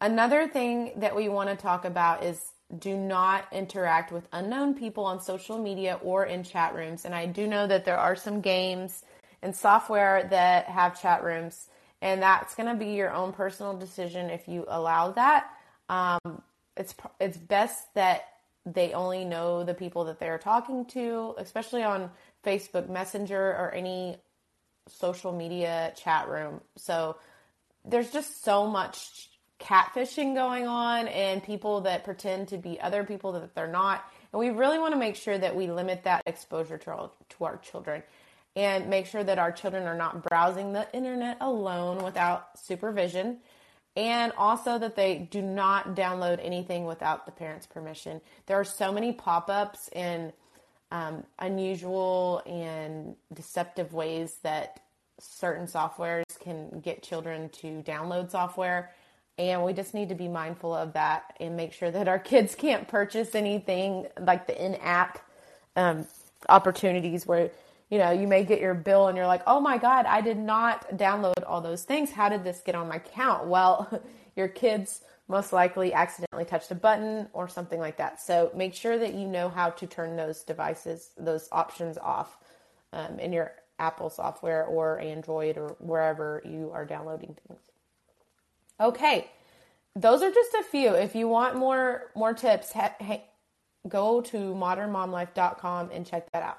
another 0.00 0.48
thing 0.48 0.92
that 0.96 1.16
we 1.16 1.28
want 1.28 1.48
to 1.50 1.56
talk 1.56 1.84
about 1.84 2.22
is 2.22 2.52
do 2.78 2.96
not 2.96 3.44
interact 3.52 4.12
with 4.12 4.26
unknown 4.32 4.74
people 4.74 5.04
on 5.04 5.20
social 5.20 5.58
media 5.58 5.98
or 6.02 6.24
in 6.24 6.42
chat 6.42 6.74
rooms. 6.74 7.04
And 7.04 7.14
I 7.14 7.26
do 7.26 7.46
know 7.46 7.66
that 7.66 7.84
there 7.84 7.98
are 7.98 8.16
some 8.16 8.40
games 8.40 9.04
and 9.42 9.54
software 9.54 10.26
that 10.30 10.66
have 10.66 11.00
chat 11.00 11.22
rooms, 11.22 11.68
and 12.02 12.20
that's 12.20 12.56
going 12.56 12.68
to 12.68 12.74
be 12.74 12.92
your 12.92 13.12
own 13.12 13.32
personal 13.32 13.78
decision 13.78 14.28
if 14.28 14.48
you 14.48 14.66
allow 14.68 15.12
that. 15.12 15.48
Um, 15.88 16.42
it's 16.76 16.94
it's 17.20 17.38
best 17.38 17.94
that 17.94 18.24
they 18.66 18.92
only 18.92 19.24
know 19.24 19.64
the 19.64 19.74
people 19.74 20.04
that 20.04 20.18
they're 20.18 20.38
talking 20.38 20.84
to, 20.86 21.34
especially 21.38 21.82
on 21.82 22.10
Facebook 22.44 22.88
Messenger 22.88 23.40
or 23.40 23.70
any 23.72 24.16
social 24.88 25.32
media 25.32 25.92
chat 25.96 26.28
room. 26.28 26.60
So 26.76 27.16
there's 27.84 28.10
just 28.10 28.44
so 28.44 28.66
much 28.66 29.28
catfishing 29.60 30.34
going 30.34 30.66
on 30.66 31.06
and 31.08 31.42
people 31.42 31.82
that 31.82 32.02
pretend 32.04 32.48
to 32.48 32.58
be 32.58 32.80
other 32.80 33.04
people 33.04 33.32
that 33.32 33.54
they're 33.54 33.68
not. 33.68 34.04
And 34.32 34.40
we 34.40 34.50
really 34.50 34.78
want 34.78 34.92
to 34.92 34.98
make 34.98 35.14
sure 35.14 35.38
that 35.38 35.54
we 35.54 35.68
limit 35.68 36.04
that 36.04 36.22
exposure 36.26 36.78
to 36.78 36.90
our, 36.90 37.10
to 37.30 37.44
our 37.44 37.56
children 37.58 38.02
and 38.54 38.88
make 38.88 39.06
sure 39.06 39.24
that 39.24 39.38
our 39.38 39.52
children 39.52 39.86
are 39.86 39.96
not 39.96 40.22
browsing 40.22 40.72
the 40.72 40.86
internet 40.94 41.38
alone 41.40 42.02
without 42.02 42.58
supervision 42.58 43.38
and 43.96 44.32
also 44.38 44.78
that 44.78 44.96
they 44.96 45.28
do 45.30 45.42
not 45.42 45.94
download 45.94 46.38
anything 46.42 46.86
without 46.86 47.26
the 47.26 47.32
parents' 47.32 47.66
permission. 47.66 48.20
There 48.46 48.58
are 48.58 48.64
so 48.64 48.90
many 48.90 49.12
pop 49.12 49.50
ups 49.50 49.88
and 49.88 50.32
um, 50.90 51.24
unusual 51.38 52.42
and 52.46 53.16
deceptive 53.34 53.92
ways 53.92 54.36
that 54.42 54.80
certain 55.18 55.66
softwares 55.66 56.38
can 56.40 56.80
get 56.80 57.02
children 57.02 57.48
to 57.50 57.82
download 57.82 58.30
software. 58.30 58.92
And 59.38 59.62
we 59.64 59.72
just 59.72 59.94
need 59.94 60.08
to 60.10 60.14
be 60.14 60.28
mindful 60.28 60.74
of 60.74 60.92
that 60.94 61.36
and 61.40 61.56
make 61.56 61.72
sure 61.72 61.90
that 61.90 62.08
our 62.08 62.18
kids 62.18 62.54
can't 62.54 62.88
purchase 62.88 63.34
anything 63.34 64.06
like 64.20 64.46
the 64.46 64.64
in 64.64 64.74
app 64.76 65.18
um, 65.76 66.06
opportunities 66.48 67.26
where 67.26 67.50
you 67.92 67.98
know, 67.98 68.10
you 68.10 68.26
may 68.26 68.42
get 68.42 68.58
your 68.58 68.72
bill 68.72 69.08
and 69.08 69.18
you're 69.18 69.26
like, 69.26 69.42
oh 69.46 69.60
my 69.60 69.76
God, 69.76 70.06
I 70.06 70.22
did 70.22 70.38
not 70.38 70.88
download 70.96 71.44
all 71.46 71.60
those 71.60 71.84
things. 71.84 72.10
How 72.10 72.30
did 72.30 72.42
this 72.42 72.62
get 72.64 72.74
on 72.74 72.88
my 72.88 72.96
account? 72.96 73.48
Well, 73.48 74.02
your 74.34 74.48
kids 74.48 75.02
most 75.28 75.52
likely 75.52 75.92
accidentally 75.92 76.46
touched 76.46 76.70
a 76.70 76.74
button 76.74 77.28
or 77.34 77.48
something 77.48 77.78
like 77.78 77.98
that. 77.98 78.18
So 78.18 78.50
make 78.56 78.72
sure 78.72 78.98
that 78.98 79.12
you 79.12 79.28
know 79.28 79.50
how 79.50 79.68
to 79.68 79.86
turn 79.86 80.16
those 80.16 80.42
devices, 80.42 81.10
those 81.18 81.50
options 81.52 81.98
off 81.98 82.38
um, 82.94 83.18
in 83.18 83.30
your 83.30 83.52
Apple 83.78 84.08
software 84.08 84.64
or 84.64 84.98
Android 84.98 85.58
or 85.58 85.76
wherever 85.78 86.40
you 86.46 86.70
are 86.72 86.86
downloading 86.86 87.36
things. 87.46 87.60
Okay, 88.80 89.30
those 89.94 90.22
are 90.22 90.30
just 90.30 90.54
a 90.54 90.62
few. 90.62 90.94
If 90.94 91.14
you 91.14 91.28
want 91.28 91.56
more 91.56 92.10
more 92.14 92.32
tips, 92.32 92.72
go 93.86 94.22
to 94.22 94.36
modernmomlife.com 94.38 95.90
and 95.92 96.06
check 96.06 96.32
that 96.32 96.42
out. 96.42 96.58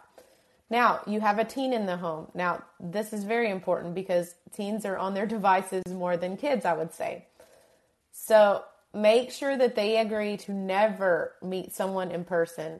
Now, 0.69 1.01
you 1.05 1.19
have 1.19 1.39
a 1.39 1.45
teen 1.45 1.73
in 1.73 1.85
the 1.85 1.97
home. 1.97 2.29
Now, 2.33 2.63
this 2.79 3.13
is 3.13 3.23
very 3.23 3.49
important 3.49 3.93
because 3.93 4.35
teens 4.55 4.85
are 4.85 4.97
on 4.97 5.13
their 5.13 5.25
devices 5.25 5.83
more 5.89 6.17
than 6.17 6.37
kids, 6.37 6.65
I 6.65 6.73
would 6.73 6.93
say. 6.93 7.25
So, 8.11 8.63
make 8.93 9.31
sure 9.31 9.57
that 9.57 9.75
they 9.75 9.97
agree 9.97 10.37
to 10.37 10.53
never 10.53 11.33
meet 11.41 11.73
someone 11.73 12.11
in 12.11 12.23
person, 12.23 12.79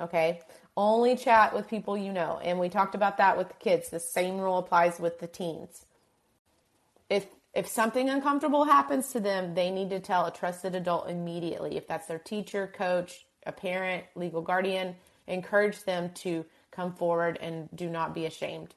okay? 0.00 0.40
Only 0.76 1.16
chat 1.16 1.54
with 1.54 1.68
people 1.68 1.96
you 1.96 2.12
know. 2.12 2.40
And 2.42 2.58
we 2.58 2.68
talked 2.68 2.94
about 2.94 3.18
that 3.18 3.36
with 3.36 3.48
the 3.48 3.54
kids. 3.54 3.90
The 3.90 4.00
same 4.00 4.38
rule 4.38 4.58
applies 4.58 4.98
with 4.98 5.18
the 5.20 5.26
teens. 5.26 5.86
If 7.08 7.26
if 7.52 7.66
something 7.66 8.08
uncomfortable 8.08 8.64
happens 8.64 9.10
to 9.12 9.18
them, 9.18 9.54
they 9.54 9.70
need 9.70 9.90
to 9.90 9.98
tell 9.98 10.26
a 10.26 10.30
trusted 10.30 10.76
adult 10.76 11.10
immediately. 11.10 11.76
If 11.76 11.88
that's 11.88 12.06
their 12.06 12.18
teacher, 12.18 12.68
coach, 12.72 13.26
a 13.44 13.50
parent, 13.50 14.04
legal 14.14 14.40
guardian, 14.40 14.94
encourage 15.26 15.82
them 15.82 16.10
to 16.14 16.44
come 16.80 16.92
forward 16.94 17.38
and 17.42 17.68
do 17.74 17.90
not 17.90 18.14
be 18.14 18.24
ashamed. 18.24 18.74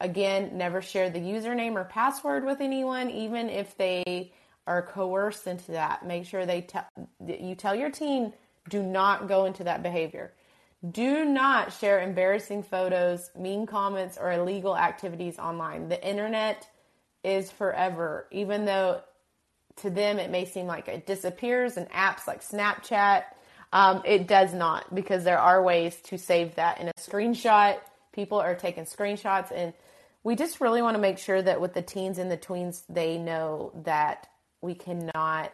Again, 0.00 0.56
never 0.56 0.80
share 0.80 1.10
the 1.10 1.20
username 1.20 1.74
or 1.74 1.84
password 1.84 2.44
with 2.44 2.62
anyone, 2.62 3.10
even 3.10 3.50
if 3.50 3.76
they 3.76 4.32
are 4.66 4.80
coerced 4.80 5.46
into 5.46 5.72
that. 5.72 6.06
Make 6.06 6.24
sure 6.24 6.46
they 6.46 6.62
tell 6.62 6.86
you 7.26 7.54
tell 7.54 7.74
your 7.74 7.90
teen 7.90 8.32
do 8.70 8.82
not 8.82 9.28
go 9.28 9.44
into 9.44 9.64
that 9.64 9.82
behavior. 9.82 10.32
Do 10.90 11.24
not 11.24 11.72
share 11.72 12.00
embarrassing 12.00 12.62
photos, 12.62 13.30
mean 13.38 13.66
comments, 13.66 14.16
or 14.18 14.32
illegal 14.32 14.76
activities 14.76 15.38
online. 15.38 15.88
The 15.88 16.02
internet 16.06 16.66
is 17.24 17.50
forever, 17.50 18.26
even 18.30 18.64
though 18.64 19.02
to 19.76 19.90
them 19.90 20.18
it 20.18 20.30
may 20.30 20.44
seem 20.46 20.66
like 20.66 20.88
it 20.88 21.06
disappears 21.06 21.76
and 21.76 21.90
apps 21.90 22.26
like 22.26 22.42
Snapchat 22.42 23.24
um, 23.72 24.02
it 24.04 24.26
does 24.26 24.54
not 24.54 24.94
because 24.94 25.24
there 25.24 25.38
are 25.38 25.62
ways 25.62 25.96
to 26.04 26.18
save 26.18 26.54
that 26.56 26.80
in 26.80 26.88
a 26.88 26.92
screenshot. 26.94 27.78
People 28.12 28.38
are 28.38 28.54
taking 28.54 28.84
screenshots, 28.84 29.50
and 29.54 29.72
we 30.24 30.36
just 30.36 30.60
really 30.60 30.82
want 30.82 30.94
to 30.96 31.00
make 31.00 31.18
sure 31.18 31.40
that 31.40 31.60
with 31.60 31.74
the 31.74 31.82
teens 31.82 32.18
and 32.18 32.30
the 32.30 32.36
tweens, 32.36 32.82
they 32.88 33.18
know 33.18 33.72
that 33.84 34.28
we 34.60 34.74
cannot 34.74 35.52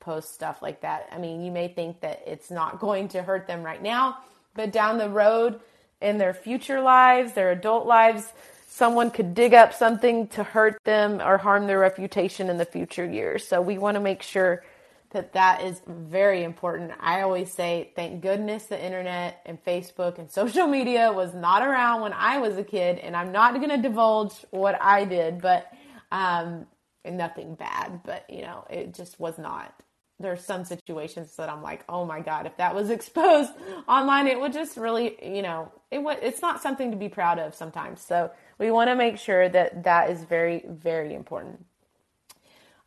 post 0.00 0.34
stuff 0.34 0.62
like 0.62 0.80
that. 0.80 1.08
I 1.12 1.18
mean, 1.18 1.42
you 1.42 1.52
may 1.52 1.68
think 1.68 2.00
that 2.00 2.22
it's 2.26 2.50
not 2.50 2.80
going 2.80 3.08
to 3.08 3.22
hurt 3.22 3.46
them 3.46 3.62
right 3.62 3.80
now, 3.80 4.18
but 4.54 4.72
down 4.72 4.98
the 4.98 5.08
road 5.08 5.60
in 6.00 6.18
their 6.18 6.34
future 6.34 6.80
lives, 6.80 7.34
their 7.34 7.52
adult 7.52 7.86
lives, 7.86 8.32
someone 8.66 9.10
could 9.10 9.34
dig 9.34 9.54
up 9.54 9.72
something 9.72 10.26
to 10.28 10.42
hurt 10.42 10.82
them 10.84 11.20
or 11.20 11.38
harm 11.38 11.66
their 11.66 11.78
reputation 11.78 12.50
in 12.50 12.58
the 12.58 12.64
future 12.64 13.04
years. 13.04 13.46
So 13.46 13.60
we 13.60 13.78
want 13.78 13.94
to 13.94 14.00
make 14.00 14.22
sure 14.22 14.64
that 15.12 15.32
that 15.34 15.62
is 15.62 15.80
very 15.86 16.42
important. 16.42 16.92
I 17.00 17.22
always 17.22 17.52
say, 17.52 17.92
thank 17.96 18.22
goodness 18.22 18.66
the 18.66 18.82
internet 18.82 19.40
and 19.46 19.62
Facebook 19.64 20.18
and 20.18 20.30
social 20.40 20.66
media 20.66 21.12
was 21.12 21.34
not 21.34 21.62
around 21.62 22.02
when 22.02 22.12
I 22.12 22.38
was 22.38 22.56
a 22.56 22.64
kid, 22.64 22.98
and 22.98 23.16
I'm 23.16 23.32
not 23.32 23.54
going 23.54 23.70
to 23.70 23.78
divulge 23.78 24.34
what 24.50 24.80
I 24.80 25.04
did, 25.04 25.40
but 25.40 25.72
um, 26.10 26.66
nothing 27.04 27.54
bad, 27.54 28.00
but 28.04 28.28
you 28.28 28.42
know, 28.42 28.64
it 28.70 28.94
just 28.94 29.18
was 29.18 29.38
not. 29.38 29.72
There 30.20 30.32
are 30.32 30.36
some 30.36 30.64
situations 30.64 31.34
that 31.36 31.48
I'm 31.48 31.62
like, 31.62 31.84
oh 31.88 32.04
my 32.04 32.20
god, 32.20 32.46
if 32.46 32.56
that 32.58 32.74
was 32.74 32.90
exposed 32.98 33.50
online, 33.88 34.28
it 34.28 34.38
would 34.38 34.52
just 34.52 34.76
really, 34.76 35.16
you 35.22 35.42
know, 35.42 35.72
it 35.90 36.02
would. 36.02 36.18
It's 36.22 36.42
not 36.42 36.62
something 36.62 36.90
to 36.90 36.96
be 36.96 37.08
proud 37.08 37.38
of 37.38 37.54
sometimes. 37.54 38.00
So 38.00 38.30
we 38.58 38.70
want 38.70 38.88
to 38.88 38.94
make 38.94 39.18
sure 39.18 39.48
that 39.48 39.84
that 39.84 40.10
is 40.10 40.22
very, 40.24 40.64
very 40.68 41.14
important. 41.14 41.64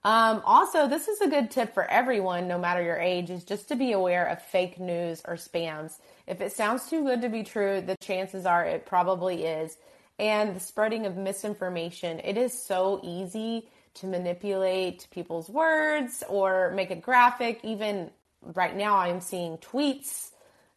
Um, 0.05 0.43
also, 0.45 0.87
this 0.87 1.07
is 1.07 1.19
a 1.21 1.27
good 1.27 1.49
tip 1.49 1.73
for 1.73 1.83
everyone, 1.89 2.47
no 2.47 2.59
matter 2.59 2.83
your 2.83 2.99
age, 2.99 3.31
is 3.31 3.43
just 3.43 3.69
to 3.69 3.75
be 3.75 3.91
aware 3.91 4.27
of 4.27 4.39
fake 4.39 4.79
news 4.79 5.23
or 5.27 5.33
spams. 5.33 5.97
If 6.27 6.41
it 6.41 6.51
sounds 6.51 6.87
too 6.87 7.03
good 7.03 7.23
to 7.23 7.29
be 7.29 7.41
true, 7.41 7.81
the 7.81 7.97
chances 7.97 8.45
are 8.45 8.63
it 8.63 8.85
probably 8.85 9.45
is. 9.45 9.75
And 10.19 10.55
the 10.55 10.59
spreading 10.59 11.07
of 11.07 11.17
misinformation, 11.17 12.21
it 12.23 12.37
is 12.37 12.53
so 12.53 13.01
easy 13.03 13.67
to 13.95 14.05
manipulate 14.05 15.07
people's 15.09 15.49
words 15.49 16.23
or 16.29 16.71
make 16.75 16.91
a 16.91 16.95
graphic. 16.95 17.61
Even 17.63 18.11
right 18.43 18.77
now, 18.77 18.97
I'm 18.97 19.21
seeing 19.21 19.57
tweets 19.57 20.29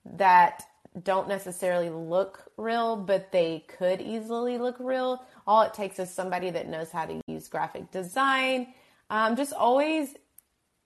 that 0.06 0.62
don't 1.02 1.28
necessarily 1.28 1.90
look 1.90 2.50
real, 2.56 2.96
but 2.96 3.30
they 3.30 3.62
could 3.68 4.00
easily 4.00 4.56
look 4.56 4.76
real. 4.80 5.22
All 5.46 5.60
it 5.60 5.74
takes 5.74 5.98
is 5.98 6.10
somebody 6.10 6.48
that 6.48 6.66
knows 6.66 6.90
how 6.90 7.04
to 7.04 7.20
use 7.26 7.46
graphic 7.48 7.90
design 7.90 8.68
um, 9.10 9.36
just 9.36 9.52
always 9.52 10.14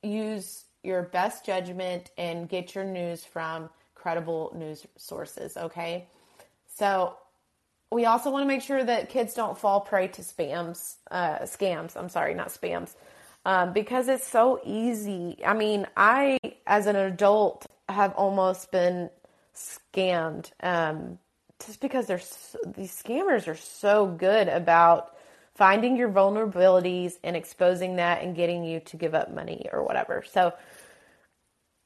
use 0.02 0.64
your 0.82 1.02
best 1.02 1.44
judgment 1.44 2.10
and 2.18 2.48
get 2.48 2.74
your 2.74 2.84
news 2.84 3.24
from 3.24 3.70
credible 3.94 4.52
news 4.56 4.86
sources, 4.96 5.56
okay? 5.56 6.08
So 6.74 7.16
we 7.90 8.06
also 8.06 8.30
want 8.30 8.42
to 8.42 8.48
make 8.48 8.62
sure 8.62 8.82
that 8.82 9.08
kids 9.08 9.34
don't 9.34 9.56
fall 9.56 9.80
prey 9.80 10.08
to 10.08 10.22
spams, 10.22 10.96
uh, 11.10 11.40
scams. 11.40 11.96
I'm 11.96 12.08
sorry, 12.08 12.34
not 12.34 12.48
spams, 12.48 12.94
um, 13.44 13.72
because 13.72 14.08
it's 14.08 14.26
so 14.26 14.60
easy. 14.64 15.38
I 15.46 15.54
mean, 15.54 15.86
I, 15.96 16.38
as 16.66 16.86
an 16.86 16.96
adult, 16.96 17.66
have 17.88 18.14
almost 18.14 18.72
been 18.72 19.10
scammed 19.54 20.50
um, 20.62 21.18
just 21.64 21.80
because 21.80 22.06
there's 22.06 22.56
these 22.66 22.90
scammers 22.90 23.46
are 23.46 23.56
so 23.56 24.06
good 24.06 24.48
about 24.48 25.14
finding 25.62 25.96
your 25.96 26.08
vulnerabilities 26.08 27.12
and 27.22 27.36
exposing 27.36 27.94
that 27.94 28.20
and 28.20 28.34
getting 28.34 28.64
you 28.64 28.80
to 28.80 28.96
give 28.96 29.14
up 29.14 29.32
money 29.32 29.68
or 29.72 29.84
whatever. 29.84 30.24
So 30.28 30.52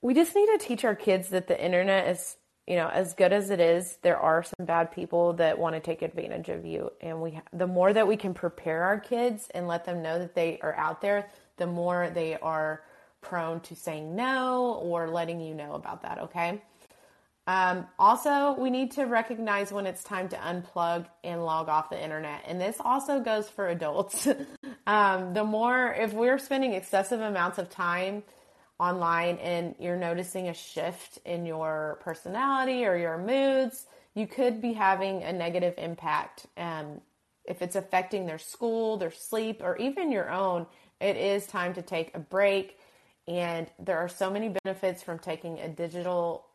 we 0.01 0.15
just 0.15 0.35
need 0.35 0.47
to 0.47 0.57
teach 0.59 0.83
our 0.83 0.95
kids 0.95 1.29
that 1.29 1.47
the 1.47 1.63
internet 1.63 2.09
is, 2.09 2.39
you 2.67 2.77
know, 2.77 2.89
as 2.89 3.13
good 3.13 3.35
as 3.35 3.51
it 3.51 3.61
is, 3.61 3.99
there 4.01 4.17
are 4.17 4.43
some 4.43 4.65
bad 4.65 4.93
people 4.93 5.35
that 5.35 5.59
want 5.59 5.75
to 5.75 5.81
take 5.81 6.01
advantage 6.01 6.49
of 6.49 6.65
you. 6.65 6.91
And 7.03 7.21
we, 7.21 7.39
the 7.53 7.67
more 7.67 7.93
that 7.93 8.09
we 8.09 8.17
can 8.17 8.33
prepare 8.33 8.83
our 8.83 8.99
kids 8.99 9.47
and 9.55 9.69
let 9.69 9.85
them 9.85 10.01
know 10.01 10.19
that 10.21 10.35
they 10.35 10.59
are 10.63 10.75
out 10.75 11.03
there, 11.03 11.29
the 11.59 11.67
more 11.67 12.09
they 12.09 12.35
are 12.39 12.81
prone 13.21 13.61
to 13.61 13.77
saying 13.77 14.17
no 14.17 14.81
or 14.81 15.11
letting 15.11 15.39
you 15.39 15.55
know 15.55 15.75
about 15.75 16.01
that. 16.01 16.19
Okay. 16.21 16.63
Um, 17.47 17.87
also, 17.99 18.57
we 18.59 18.71
need 18.71 18.93
to 18.93 19.05
recognize 19.05 19.71
when 19.71 19.87
it's 19.87 20.03
time 20.03 20.29
to 20.31 20.37
unplug 20.37 21.07
and 21.23 21.45
log 21.45 21.69
off 21.69 21.91
the 21.91 22.03
internet. 22.03 22.43
And 22.47 22.61
this 22.61 22.77
also 22.81 23.21
goes 23.21 23.49
for 23.49 23.69
adults. 23.69 24.27
um, 24.87 25.33
the 25.33 25.45
more, 25.45 25.95
if 25.95 26.13
we're 26.13 26.39
spending 26.39 26.73
excessive 26.73 27.21
amounts 27.21 27.59
of 27.59 27.71
time 27.71 28.25
online 28.81 29.39
and 29.39 29.75
you're 29.79 29.97
noticing 29.97 30.49
a 30.49 30.55
shift 30.55 31.19
in 31.25 31.47
your 31.47 31.99
personality 32.03 32.85
or 32.85 32.97
your 32.97 33.17
moods, 33.17 33.87
you 34.15 34.27
could 34.27 34.61
be 34.61 34.73
having 34.73 35.23
a 35.23 35.33
negative 35.33 35.75
impact. 35.79 36.47
Um, 36.57 37.01
if 37.45 37.63
it's 37.63 37.77
affecting 37.77 38.27
their 38.27 38.39
school, 38.39 38.97
their 38.97 39.13
sleep, 39.13 39.61
or 39.63 39.77
even 39.77 40.11
your 40.11 40.31
own, 40.31 40.67
it 41.01 41.17
is 41.17 41.47
time 41.47 41.75
to 41.75 41.83
take 41.83 42.11
a 42.15 42.19
break. 42.19 42.79
And 43.29 43.69
there 43.79 43.99
are 43.99 44.09
so 44.09 44.31
many 44.31 44.49
benefits 44.65 45.03
from 45.03 45.21
taking 45.21 45.61
a 45.61 45.69
digital 45.69 46.47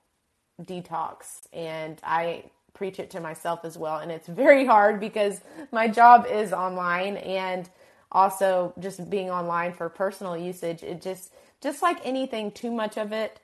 detox 0.66 1.48
and 1.54 2.00
I 2.04 2.46
preach 2.74 3.00
it 3.00 3.12
to 3.12 3.20
myself 3.20 3.64
as 3.64 3.78
well. 3.78 3.98
And 3.98 4.12
it's 4.12 4.28
very 4.28 4.66
hard 4.66 5.00
because 5.00 5.42
my 5.72 5.88
job 5.88 6.26
is 6.30 6.54
online 6.54 7.18
and 7.18 7.70
also 8.12 8.74
just 8.80 9.10
being 9.10 9.30
online 9.30 9.74
for 9.74 9.88
personal 9.88 10.38
usage 10.38 10.84
it 10.84 11.02
just 11.02 11.32
just 11.62 11.82
like 11.82 11.98
anything 12.04 12.52
too 12.52 12.72
much 12.72 12.98
of 12.98 13.12
it 13.14 13.40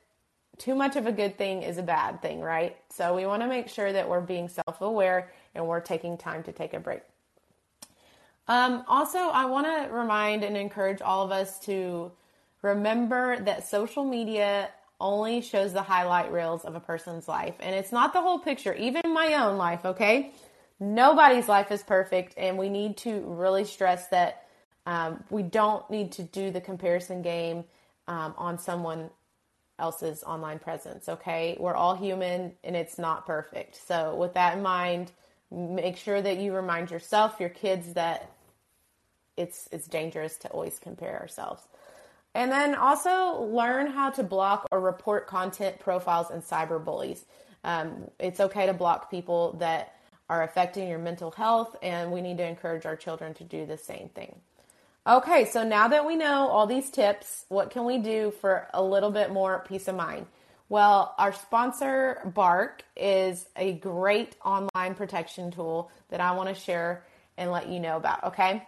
too 0.57 0.75
much 0.75 0.95
of 0.95 1.05
a 1.05 1.11
good 1.11 1.37
thing 1.37 1.61
is 1.61 1.77
a 1.77 1.83
bad 1.83 2.21
thing 2.21 2.41
right? 2.41 2.75
So 2.89 3.15
we 3.15 3.25
want 3.25 3.43
to 3.43 3.47
make 3.47 3.69
sure 3.69 3.93
that 3.93 4.09
we're 4.09 4.21
being 4.21 4.49
self-aware 4.49 5.31
and 5.55 5.67
we're 5.67 5.79
taking 5.79 6.17
time 6.17 6.43
to 6.43 6.51
take 6.51 6.73
a 6.73 6.79
break. 6.79 7.01
Um, 8.47 8.83
also 8.87 9.19
i 9.19 9.45
want 9.45 9.67
to 9.67 9.93
remind 9.93 10.43
and 10.43 10.57
encourage 10.57 11.01
all 11.01 11.23
of 11.23 11.31
us 11.31 11.59
to 11.59 12.11
remember 12.61 13.39
that 13.39 13.67
social 13.67 14.03
media 14.03 14.69
only 14.99 15.41
shows 15.41 15.73
the 15.73 15.81
highlight 15.81 16.31
reels 16.31 16.65
of 16.65 16.75
a 16.75 16.79
person's 16.79 17.27
life. 17.27 17.55
And 17.59 17.75
it's 17.75 17.91
not 17.91 18.13
the 18.13 18.21
whole 18.21 18.39
picture, 18.39 18.73
even 18.73 19.01
my 19.13 19.33
own 19.35 19.57
life, 19.57 19.85
okay? 19.85 20.33
Nobody's 20.79 21.47
life 21.47 21.71
is 21.71 21.83
perfect. 21.83 22.33
And 22.37 22.57
we 22.57 22.69
need 22.69 22.97
to 22.97 23.19
really 23.21 23.65
stress 23.65 24.07
that 24.07 24.47
um, 24.85 25.23
we 25.29 25.43
don't 25.43 25.87
need 25.89 26.13
to 26.13 26.23
do 26.23 26.49
the 26.49 26.61
comparison 26.61 27.21
game 27.21 27.65
um, 28.07 28.33
on 28.37 28.57
someone 28.57 29.09
else's 29.79 30.23
online 30.23 30.59
presence, 30.59 31.07
okay? 31.07 31.57
We're 31.59 31.75
all 31.75 31.95
human 31.95 32.53
and 32.63 32.75
it's 32.75 32.97
not 32.97 33.25
perfect. 33.25 33.75
So, 33.87 34.15
with 34.15 34.33
that 34.33 34.57
in 34.57 34.63
mind, 34.63 35.11
make 35.51 35.97
sure 35.97 36.21
that 36.21 36.37
you 36.37 36.53
remind 36.53 36.89
yourself, 36.89 37.39
your 37.39 37.49
kids, 37.49 37.93
that 37.93 38.31
it's 39.35 39.69
it's 39.71 39.87
dangerous 39.87 40.37
to 40.37 40.49
always 40.49 40.79
compare 40.79 41.19
ourselves. 41.19 41.61
And 42.37 42.51
then 42.51 42.75
also 42.75 43.41
learn 43.41 43.87
how 43.87 44.11
to 44.11 44.21
block 44.21 44.67
or 44.71 44.79
report 44.79 45.25
content 45.25 45.79
profiles 45.79 46.29
and 46.29 46.43
cyberbullies. 46.43 47.23
Um, 47.63 48.11
it's 48.19 48.39
okay 48.39 48.67
to 48.67 48.75
block 48.75 49.09
people 49.09 49.53
that 49.53 49.95
are 50.29 50.43
affecting 50.43 50.87
your 50.87 50.99
mental 50.99 51.31
health, 51.31 51.75
and 51.81 52.11
we 52.11 52.21
need 52.21 52.37
to 52.37 52.45
encourage 52.45 52.85
our 52.85 52.95
children 52.95 53.33
to 53.33 53.43
do 53.43 53.65
the 53.65 53.75
same 53.75 54.09
thing. 54.09 54.35
Okay, 55.07 55.45
so 55.45 55.63
now 55.63 55.87
that 55.87 56.05
we 56.05 56.15
know 56.15 56.47
all 56.49 56.67
these 56.67 56.91
tips, 56.91 57.45
what 57.49 57.71
can 57.71 57.85
we 57.85 57.97
do 57.97 58.29
for 58.39 58.67
a 58.71 58.83
little 58.83 59.09
bit 59.09 59.31
more 59.33 59.65
peace 59.67 59.87
of 59.87 59.95
mind? 59.95 60.27
Well, 60.69 61.15
our 61.17 61.33
sponsor, 61.33 62.21
Bark, 62.35 62.83
is 62.95 63.47
a 63.55 63.73
great 63.73 64.35
online 64.45 64.93
protection 64.93 65.49
tool 65.49 65.89
that 66.09 66.21
I 66.21 66.33
want 66.33 66.49
to 66.49 66.55
share 66.55 67.03
and 67.35 67.51
let 67.51 67.67
you 67.67 67.79
know 67.79 67.97
about, 67.97 68.25
okay? 68.25 68.67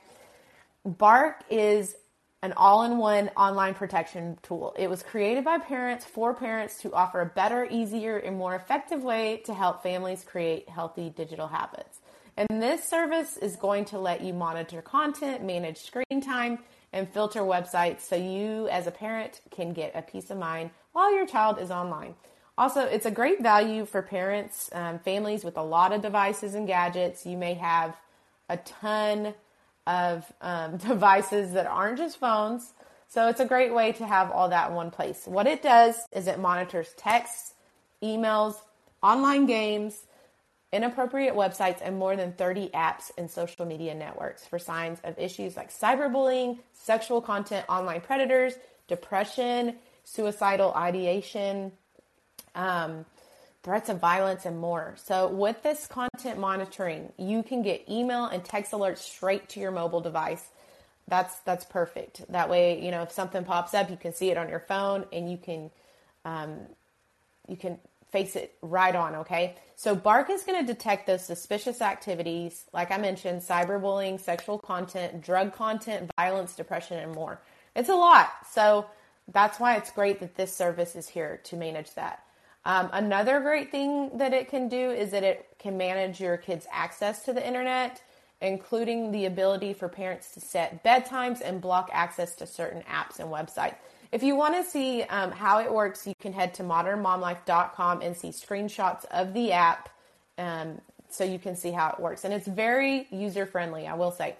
Bark 0.85 1.43
is 1.51 1.95
an 2.41 2.53
all 2.53 2.83
in 2.83 2.97
one 2.97 3.29
online 3.35 3.73
protection 3.73 4.37
tool. 4.43 4.73
It 4.77 4.89
was 4.89 5.03
created 5.03 5.43
by 5.43 5.57
parents 5.57 6.05
for 6.05 6.33
parents 6.33 6.81
to 6.81 6.93
offer 6.93 7.21
a 7.21 7.25
better, 7.25 7.67
easier, 7.69 8.17
and 8.17 8.37
more 8.37 8.55
effective 8.55 9.03
way 9.03 9.41
to 9.45 9.53
help 9.53 9.83
families 9.83 10.23
create 10.23 10.69
healthy 10.69 11.09
digital 11.09 11.47
habits. 11.47 11.99
And 12.37 12.47
this 12.61 12.85
service 12.85 13.35
is 13.35 13.57
going 13.57 13.85
to 13.85 13.99
let 13.99 14.21
you 14.21 14.33
monitor 14.33 14.81
content, 14.81 15.43
manage 15.43 15.79
screen 15.79 16.21
time, 16.21 16.59
and 16.93 17.09
filter 17.09 17.41
websites 17.41 18.01
so 18.01 18.15
you, 18.15 18.69
as 18.69 18.87
a 18.87 18.91
parent, 18.91 19.41
can 19.51 19.73
get 19.73 19.91
a 19.93 20.01
peace 20.01 20.29
of 20.29 20.37
mind 20.37 20.71
while 20.93 21.13
your 21.13 21.27
child 21.27 21.59
is 21.59 21.69
online. 21.69 22.15
Also, 22.57 22.81
it's 22.81 23.05
a 23.05 23.11
great 23.11 23.41
value 23.41 23.85
for 23.85 24.01
parents, 24.01 24.69
um, 24.73 24.99
families 24.99 25.43
with 25.43 25.57
a 25.57 25.61
lot 25.61 25.91
of 25.91 26.01
devices 26.01 26.55
and 26.55 26.67
gadgets. 26.67 27.25
You 27.25 27.37
may 27.37 27.53
have 27.55 27.95
a 28.47 28.57
ton 28.57 29.33
of 29.89 30.31
um, 30.41 30.77
devices 30.87 31.53
that 31.53 31.65
aren't 31.65 31.97
just 31.97 32.19
phones. 32.19 32.73
So 33.09 33.27
it's 33.27 33.39
a 33.39 33.45
great 33.45 33.73
way 33.73 33.91
to 33.93 34.05
have 34.05 34.29
all 34.29 34.49
that 34.49 34.69
in 34.69 34.75
one 34.75 34.91
place. 34.91 35.23
What 35.25 35.47
it 35.47 35.63
does 35.63 35.95
is 36.13 36.27
it 36.27 36.37
monitors 36.39 36.93
texts, 36.95 37.53
emails, 38.03 38.53
online 39.01 39.47
games, 39.47 39.99
inappropriate 40.71 41.33
websites, 41.33 41.79
and 41.81 41.97
more 41.97 42.15
than 42.15 42.33
30 42.33 42.69
apps 42.69 43.09
and 43.17 43.29
social 43.29 43.65
media 43.65 43.95
networks 43.95 44.45
for 44.45 44.59
signs 44.59 44.99
of 45.03 45.17
issues 45.17 45.57
like 45.57 45.73
cyberbullying, 45.73 46.59
sexual 46.73 47.19
content, 47.19 47.65
online 47.67 48.01
predators, 48.01 48.53
depression, 48.87 49.75
suicidal 50.03 50.71
ideation, 50.73 51.71
um, 52.53 53.05
threats 53.63 53.89
of 53.89 53.99
violence, 53.99 54.45
and 54.45 54.57
more. 54.57 54.95
So, 55.03 55.27
with 55.27 55.61
this 55.63 55.87
content 55.87 56.39
monitoring, 56.39 57.11
you 57.17 57.43
can 57.43 57.61
get 57.61 57.89
email 57.89 58.25
and 58.25 58.43
text 58.43 58.71
alerts 58.71 58.99
straight 58.99 59.49
to 59.49 59.59
your 59.59 59.71
mobile 59.71 60.01
device. 60.01 60.47
That's 61.07 61.35
that's 61.39 61.65
perfect. 61.65 62.31
That 62.31 62.49
way, 62.49 62.83
you 62.83 62.91
know, 62.91 63.03
if 63.03 63.11
something 63.11 63.43
pops 63.43 63.73
up, 63.73 63.89
you 63.89 63.97
can 63.97 64.13
see 64.13 64.29
it 64.29 64.37
on 64.37 64.49
your 64.49 64.59
phone 64.59 65.05
and 65.11 65.29
you 65.29 65.37
can 65.37 65.71
um, 66.25 66.59
you 67.47 67.57
can 67.57 67.79
face 68.11 68.35
it 68.35 68.55
right 68.61 68.95
on. 68.95 69.15
Okay, 69.15 69.55
so 69.75 69.95
Bark 69.95 70.29
is 70.29 70.43
going 70.43 70.65
to 70.65 70.73
detect 70.73 71.07
those 71.07 71.25
suspicious 71.25 71.81
activities, 71.81 72.65
like 72.73 72.91
I 72.91 72.97
mentioned, 72.97 73.41
cyberbullying, 73.41 74.19
sexual 74.19 74.59
content, 74.59 75.21
drug 75.21 75.53
content, 75.53 76.11
violence, 76.17 76.55
depression, 76.55 76.97
and 76.97 77.13
more. 77.13 77.41
It's 77.75 77.89
a 77.89 77.95
lot. 77.95 78.29
So 78.51 78.85
that's 79.31 79.59
why 79.59 79.75
it's 79.75 79.91
great 79.91 80.19
that 80.19 80.35
this 80.35 80.55
service 80.55 80.95
is 80.95 81.07
here 81.07 81.39
to 81.45 81.55
manage 81.55 81.93
that. 81.95 82.23
Um, 82.69 82.87
another 82.93 83.39
great 83.39 83.71
thing 83.71 84.15
that 84.19 84.31
it 84.31 84.47
can 84.47 84.69
do 84.69 84.91
is 84.91 85.09
that 85.09 85.23
it 85.23 85.47
can 85.57 85.75
manage 85.75 86.21
your 86.21 86.37
kids' 86.37 86.67
access 86.71 87.25
to 87.25 87.33
the 87.33 87.45
internet, 87.45 87.99
including 88.41 89.11
the 89.11 89.25
ability 89.25 89.73
for 89.73 89.89
parents 89.89 90.35
to 90.35 90.39
set 90.39 90.83
bedtimes 90.83 91.41
and 91.41 91.61
block 91.61 91.89
access 91.91 92.35
to 92.35 92.45
certain 92.45 92.83
apps 92.83 93.17
and 93.17 93.27
websites. 93.29 93.73
If 94.11 94.21
you 94.21 94.35
want 94.35 94.53
to 94.53 94.63
see 94.63 95.01
um, 95.01 95.31
how 95.31 95.57
it 95.57 95.73
works, 95.73 96.05
you 96.05 96.13
can 96.19 96.31
head 96.31 96.53
to 96.55 96.63
modernmomlife.com 96.63 98.03
and 98.03 98.15
see 98.15 98.29
screenshots 98.29 99.03
of 99.05 99.33
the 99.33 99.51
app 99.51 99.89
um, 100.37 100.79
so 101.09 101.23
you 101.23 101.39
can 101.39 101.55
see 101.55 101.71
how 101.71 101.89
it 101.89 101.99
works. 101.99 102.23
And 102.23 102.31
it's 102.31 102.47
very 102.47 103.07
user 103.09 103.47
friendly, 103.47 103.87
I 103.87 103.95
will 103.95 104.11
say. 104.11 104.35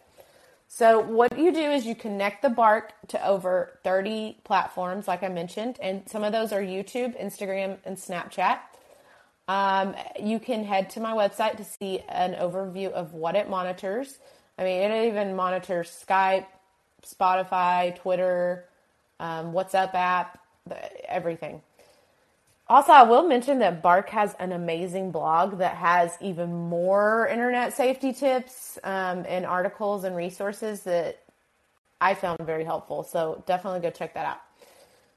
So, 0.72 1.00
what 1.00 1.38
you 1.38 1.52
do 1.52 1.72
is 1.72 1.84
you 1.84 1.96
connect 1.96 2.44
the 2.44 2.50
Bark 2.50 2.94
to 3.08 3.28
over 3.28 3.80
30 3.84 4.38
platforms, 4.44 5.08
like 5.08 5.24
I 5.24 5.28
mentioned, 5.28 5.80
and 5.82 6.08
some 6.08 6.24
of 6.24 6.32
those 6.32 6.54
are 6.54 6.62
YouTube, 6.62 7.20
Instagram, 7.20 7.80
and 7.86 7.98
Snapchat. 7.98 8.60
Um, 9.48 9.96
you 10.22 10.40
can 10.40 10.64
head 10.64 10.92
to 10.92 11.00
my 11.00 11.14
website 11.14 11.58
to 11.58 11.64
see 11.64 12.02
an 12.08 12.36
overview 12.36 12.92
of 12.92 13.16
what 13.16 13.36
it 13.36 13.50
monitors. 13.50 14.20
I 14.60 14.64
mean, 14.64 14.92
it 14.92 15.08
even 15.08 15.36
monitors 15.36 16.06
Skype, 16.08 16.46
Spotify, 17.04 17.96
Twitter, 17.96 18.66
um, 19.20 19.54
WhatsApp 19.54 19.96
app, 19.96 20.40
everything. 21.08 21.64
Also, 22.70 22.92
I 22.92 23.02
will 23.02 23.24
mention 23.24 23.60
that 23.60 23.82
Bark 23.82 24.10
has 24.10 24.36
an 24.40 24.52
amazing 24.52 25.10
blog 25.10 25.58
that 25.58 25.76
has 25.76 26.16
even 26.22 26.70
more 26.70 27.28
internet 27.28 27.74
safety 27.74 28.14
tips 28.14 28.78
um, 28.84 29.26
and 29.28 29.44
articles 29.44 30.04
and 30.04 30.16
resources 30.16 30.82
that 30.82 31.24
I 32.00 32.14
found 32.14 32.40
very 32.42 32.64
helpful. 32.64 33.04
So 33.04 33.44
definitely 33.48 33.80
go 33.80 33.90
check 33.90 34.14
that 34.14 34.26
out. 34.26 34.42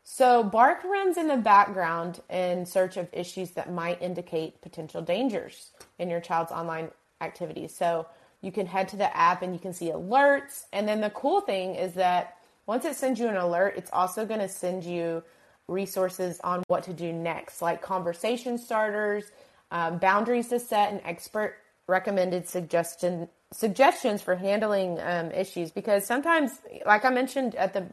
So, 0.04 0.42
Bark 0.42 0.82
runs 0.82 1.16
in 1.16 1.28
the 1.28 1.36
background 1.36 2.20
in 2.28 2.66
search 2.66 2.96
of 2.96 3.08
issues 3.12 3.52
that 3.52 3.72
might 3.72 4.02
indicate 4.02 4.60
potential 4.60 5.00
dangers 5.00 5.70
in 6.00 6.10
your 6.10 6.20
child's 6.20 6.50
online 6.50 6.90
activities. 7.20 7.72
So, 7.72 8.06
you 8.40 8.50
can 8.50 8.66
head 8.66 8.88
to 8.88 8.96
the 8.96 9.16
app 9.16 9.42
and 9.42 9.52
you 9.54 9.60
can 9.60 9.72
see 9.72 9.90
alerts. 9.90 10.64
And 10.72 10.88
then 10.88 11.00
the 11.00 11.10
cool 11.10 11.40
thing 11.40 11.76
is 11.76 11.94
that 11.94 12.38
once 12.66 12.84
it 12.84 12.96
sends 12.96 13.20
you 13.20 13.28
an 13.28 13.36
alert, 13.36 13.74
it's 13.76 13.90
also 13.92 14.26
going 14.26 14.40
to 14.40 14.48
send 14.48 14.82
you 14.82 15.22
resources 15.68 16.40
on 16.44 16.62
what 16.68 16.84
to 16.84 16.92
do 16.92 17.12
next, 17.12 17.62
like 17.62 17.82
conversation 17.82 18.58
starters, 18.58 19.24
um, 19.70 19.98
boundaries 19.98 20.48
to 20.48 20.58
set, 20.58 20.92
and 20.92 21.00
expert 21.04 21.56
recommended 21.86 22.48
suggestion 22.48 23.28
suggestions 23.52 24.22
for 24.22 24.34
handling 24.36 24.98
um, 25.00 25.30
issues. 25.32 25.70
Because 25.70 26.06
sometimes, 26.06 26.52
like 26.86 27.04
I 27.04 27.10
mentioned 27.10 27.54
at 27.54 27.72
the 27.72 27.86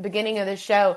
beginning 0.00 0.38
of 0.38 0.46
the 0.46 0.56
show, 0.56 0.96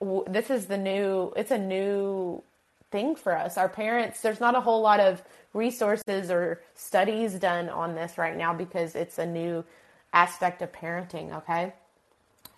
w- 0.00 0.24
this 0.28 0.50
is 0.50 0.66
the 0.66 0.78
new. 0.78 1.32
It's 1.36 1.50
a 1.50 1.58
new 1.58 2.42
thing 2.90 3.16
for 3.16 3.36
us. 3.36 3.58
Our 3.58 3.68
parents. 3.68 4.20
There's 4.20 4.40
not 4.40 4.54
a 4.54 4.60
whole 4.60 4.80
lot 4.80 5.00
of 5.00 5.22
resources 5.54 6.30
or 6.30 6.60
studies 6.74 7.34
done 7.34 7.68
on 7.68 7.94
this 7.94 8.18
right 8.18 8.36
now 8.36 8.54
because 8.54 8.94
it's 8.94 9.18
a 9.18 9.26
new 9.26 9.64
aspect 10.12 10.62
of 10.62 10.72
parenting. 10.72 11.34
Okay. 11.38 11.72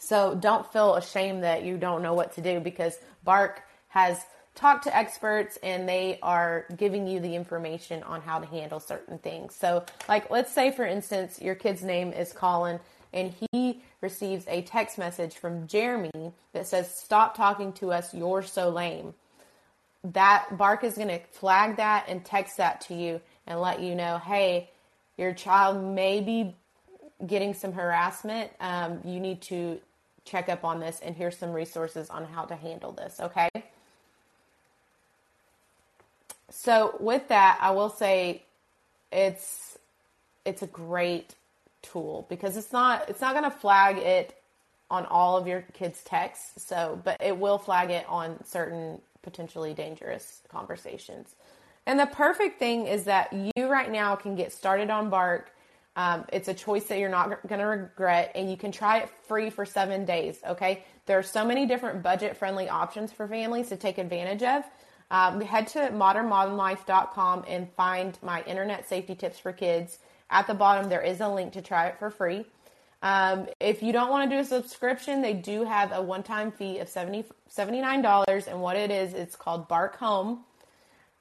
So 0.01 0.35
don't 0.35 0.71
feel 0.73 0.95
ashamed 0.97 1.45
that 1.45 1.63
you 1.63 1.77
don't 1.77 2.03
know 2.03 2.15
what 2.15 2.35
to 2.35 2.41
do 2.41 2.59
because 2.59 2.99
Bark 3.23 3.63
has 3.89 4.19
talked 4.55 4.85
to 4.85 4.97
experts 4.97 5.59
and 5.63 5.89
they 5.89 6.19
are 6.23 6.65
giving 6.77 7.07
you 7.07 7.21
the 7.21 7.37
information 7.37 8.03
on 8.03 8.23
how 8.23 8.39
to 8.39 8.47
handle 8.47 8.81
certain 8.81 9.19
things. 9.19 9.55
So, 9.55 9.85
like, 10.09 10.31
let's 10.31 10.53
say, 10.53 10.71
for 10.71 10.85
instance, 10.85 11.41
your 11.41 11.55
kid's 11.55 11.83
name 11.83 12.13
is 12.13 12.33
Colin 12.33 12.81
and 13.13 13.35
he 13.53 13.83
receives 14.01 14.45
a 14.49 14.63
text 14.63 14.97
message 14.97 15.35
from 15.35 15.67
Jeremy 15.67 16.33
that 16.55 16.67
says, 16.67 16.93
Stop 16.95 17.37
talking 17.37 17.73
to 17.75 17.93
us, 17.93 18.15
you're 18.15 18.43
so 18.43 18.71
lame. 18.71 19.15
That 20.03 20.57
Bark 20.57 20.83
is 20.83 20.95
going 20.95 21.09
to 21.09 21.21
flag 21.33 21.77
that 21.77 22.07
and 22.09 22.25
text 22.25 22.57
that 22.57 22.81
to 22.83 22.95
you 22.95 23.21
and 23.47 23.61
let 23.61 23.81
you 23.81 23.95
know, 23.95 24.17
hey, 24.17 24.71
your 25.19 25.35
child 25.35 25.85
may 25.85 26.23
be 26.23 26.57
getting 27.27 27.53
some 27.53 27.73
harassment. 27.73 28.51
Um, 28.61 29.01
you 29.05 29.21
need 29.21 29.43
to 29.43 29.79
check 30.31 30.49
up 30.49 30.65
on 30.65 30.81
this 30.81 31.01
and 31.01 31.17
here's 31.17 31.37
some 31.37 31.53
resources 31.53 32.11
on 32.11 32.25
how 32.25 32.45
to 32.45 32.57
handle 32.57 32.93
this, 32.93 33.21
okay? 33.21 33.49
So 36.51 36.97
with 37.01 37.29
that, 37.29 37.59
I 37.61 37.71
will 37.71 37.91
say 37.91 38.43
it's 39.13 39.79
it's 40.45 40.63
a 40.63 40.67
great 40.67 41.35
tool 41.83 42.27
because 42.29 42.57
it's 42.57 42.73
not 42.73 43.09
it's 43.09 43.21
not 43.21 43.33
going 43.33 43.51
to 43.51 43.57
flag 43.57 43.99
it 43.99 44.37
on 44.91 45.07
all 45.07 45.37
of 45.37 45.47
your 45.47 45.63
kids' 45.73 46.03
texts, 46.05 46.65
so 46.65 47.01
but 47.05 47.17
it 47.21 47.37
will 47.37 47.59
flag 47.59 47.91
it 47.91 48.05
on 48.09 48.43
certain 48.45 49.01
potentially 49.23 49.75
dangerous 49.75 50.43
conversations. 50.49 51.35
And 51.87 51.99
the 51.99 52.07
perfect 52.07 52.59
thing 52.59 52.87
is 52.87 53.05
that 53.05 53.33
you 53.33 53.67
right 53.67 53.91
now 53.91 54.17
can 54.17 54.35
get 54.35 54.53
started 54.53 54.91
on 54.91 55.09
Bark 55.11 55.53
um, 56.01 56.25
it's 56.33 56.49
a 56.49 56.55
choice 56.55 56.85
that 56.85 56.99
you're 56.99 57.11
not 57.11 57.47
going 57.47 57.61
to 57.61 57.67
regret, 57.67 58.33
and 58.35 58.51
you 58.51 58.57
can 58.57 58.73
try 58.73 59.01
it 59.01 59.11
free 59.29 59.51
for 59.51 59.67
seven 59.67 60.07
days. 60.07 60.41
Okay, 60.47 60.83
there 61.05 61.19
are 61.19 61.23
so 61.23 61.45
many 61.45 61.67
different 61.67 62.03
budget-friendly 62.03 62.71
options 62.71 63.13
for 63.13 63.29
families 63.29 63.69
to 63.69 63.77
take 63.77 63.99
advantage 63.99 64.43
of. 64.43 64.65
Um, 65.11 65.43
head 65.43 65.67
to 65.69 65.91
modernmomlife.com 65.91 67.45
and 67.47 67.71
find 67.73 68.19
my 68.23 68.43
internet 68.45 68.89
safety 68.89 69.15
tips 69.15 69.39
for 69.39 69.53
kids. 69.53 69.99
At 70.31 70.47
the 70.47 70.55
bottom, 70.55 70.89
there 70.89 71.03
is 71.03 71.21
a 71.21 71.29
link 71.29 71.53
to 71.53 71.61
try 71.61 71.89
it 71.89 71.99
for 71.99 72.11
free. 72.11 72.47
Um, 73.03 73.49
if 73.61 73.83
you 73.83 73.93
don't 73.93 74.09
want 74.09 74.31
to 74.31 74.37
do 74.37 74.41
a 74.41 74.45
subscription, 74.45 75.21
they 75.21 75.35
do 75.35 75.65
have 75.65 75.93
a 75.93 76.01
one-time 76.01 76.51
fee 76.51 76.79
of 76.79 76.89
70, 76.89 77.27
$79. 77.55 78.47
And 78.47 78.63
what 78.63 78.77
it 78.77 78.91
is, 78.91 79.13
it's 79.13 79.37
called 79.37 79.69
Bark 79.69 79.97
Home. 79.97 80.45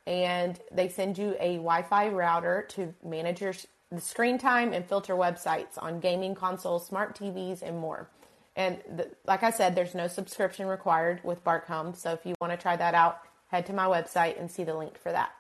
And 0.08 0.58
they 0.72 0.88
send 0.88 1.18
you 1.18 1.36
a 1.38 1.56
Wi-Fi 1.56 2.10
router 2.10 2.66
to 2.70 2.94
manage 3.04 3.42
your 3.42 3.54
the 3.92 4.02
screen 4.02 4.38
time 4.38 4.74
and 4.74 4.86
filter 4.86 5.16
websites 5.16 5.78
on 5.78 6.00
gaming 6.00 6.36
consoles, 6.36 6.86
smart 6.86 7.18
TVs, 7.18 7.62
and 7.62 7.78
more. 7.78 8.10
And 8.56 8.80
the, 8.96 9.10
like 9.26 9.44
I 9.44 9.52
said, 9.52 9.76
there's 9.76 9.96
no 9.96 10.08
subscription 10.08 10.68
required 10.68 11.22
with 11.24 11.44
Bark 11.44 11.68
Home. 11.68 11.94
So 11.94 12.12
if 12.12 12.26
you 12.26 12.36
want 12.40 12.52
to 12.52 12.58
try 12.58 12.76
that 12.76 12.94
out, 12.94 13.22
head 13.48 13.66
to 13.68 13.74
my 13.74 13.86
website 13.86 14.40
and 14.40 14.50
see 14.50 14.64
the 14.64 14.76
link 14.76 15.00
for 15.00 15.12
that. 15.12 15.32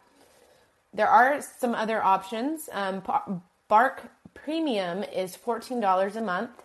There 0.93 1.07
are 1.07 1.41
some 1.41 1.75
other 1.75 2.03
options. 2.03 2.69
Um, 2.71 3.03
Bark 3.67 4.03
Premium 4.33 5.03
is 5.03 5.37
$14 5.37 6.15
a 6.15 6.21
month. 6.21 6.63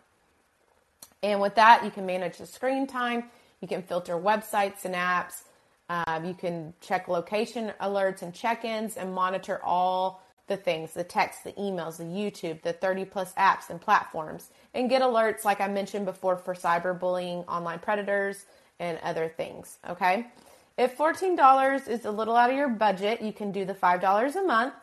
And 1.23 1.41
with 1.41 1.55
that, 1.57 1.85
you 1.85 1.91
can 1.91 2.07
manage 2.07 2.39
the 2.39 2.47
screen 2.47 2.87
time, 2.87 3.25
you 3.61 3.69
can 3.69 3.83
filter 3.83 4.15
websites 4.15 4.85
and 4.85 4.95
apps, 4.95 5.45
um, 5.89 6.25
you 6.25 6.35
can 6.35 6.75
check 6.81 7.09
location 7.09 7.73
alerts 7.81 8.23
and 8.23 8.35
check 8.35 8.65
ins, 8.65 8.97
and 8.97 9.15
monitor 9.15 9.61
all 9.63 10.23
the 10.47 10.57
things 10.57 10.93
the 10.93 11.05
text, 11.05 11.45
the 11.45 11.53
emails, 11.53 11.97
the 11.97 12.05
YouTube, 12.05 12.63
the 12.63 12.73
30 12.73 13.05
plus 13.07 13.33
apps 13.35 13.71
and 13.71 13.81
platforms, 13.81 14.51
and 14.75 14.91
get 14.91 15.03
alerts, 15.03 15.45
like 15.45 15.61
I 15.61 15.69
mentioned 15.69 16.05
before, 16.05 16.37
for 16.37 16.55
cyberbullying, 16.55 17.47
online 17.49 17.79
predators, 17.79 18.45
and 18.79 18.99
other 19.03 19.29
things. 19.29 19.79
Okay. 19.89 20.27
If 20.77 20.99
$14 20.99 21.89
is 21.89 22.05
a 22.05 22.11
little 22.11 22.35
out 22.35 22.51
of 22.51 22.57
your 22.57 22.69
budget, 22.69 23.23
you 23.23 23.33
can 23.33 23.53
do 23.53 23.65
the 23.65 23.75
$5 23.75 24.37
a 24.37 24.43
month, 24.43 24.75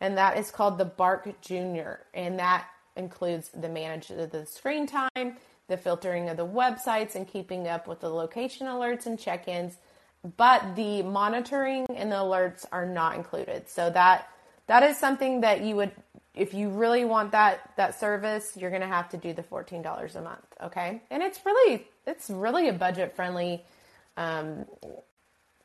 and 0.00 0.16
that 0.18 0.36
is 0.36 0.50
called 0.50 0.78
the 0.78 0.84
Bark 0.84 1.40
Junior. 1.40 2.00
And 2.12 2.38
that 2.38 2.66
includes 2.96 3.48
the 3.48 3.68
management 3.68 4.20
of 4.20 4.30
the 4.30 4.44
screen 4.44 4.86
time, 4.86 5.38
the 5.68 5.76
filtering 5.76 6.28
of 6.28 6.36
the 6.36 6.46
websites, 6.46 7.14
and 7.14 7.26
keeping 7.26 7.66
up 7.66 7.88
with 7.88 8.00
the 8.00 8.10
location 8.10 8.66
alerts 8.66 9.06
and 9.06 9.18
check 9.18 9.48
ins. 9.48 9.78
But 10.36 10.76
the 10.76 11.02
monitoring 11.02 11.86
and 11.94 12.12
the 12.12 12.16
alerts 12.16 12.66
are 12.70 12.84
not 12.84 13.14
included. 13.14 13.68
So 13.68 13.88
that 13.90 14.28
that 14.68 14.82
is 14.84 14.96
something 14.96 15.40
that 15.42 15.62
you 15.62 15.76
would 15.76 15.90
if 16.34 16.54
you 16.54 16.68
really 16.68 17.04
want 17.04 17.32
that 17.32 17.72
that 17.76 17.98
service 17.98 18.52
you're 18.56 18.70
going 18.70 18.82
to 18.82 18.88
have 18.88 19.08
to 19.08 19.16
do 19.16 19.32
the 19.32 19.42
$14 19.42 20.14
a 20.14 20.20
month 20.22 20.48
okay? 20.62 21.02
And 21.10 21.22
it's 21.22 21.44
really 21.44 21.86
it's 22.06 22.30
really 22.30 22.68
a 22.68 22.72
budget 22.72 23.14
friendly 23.14 23.64
um, 24.16 24.64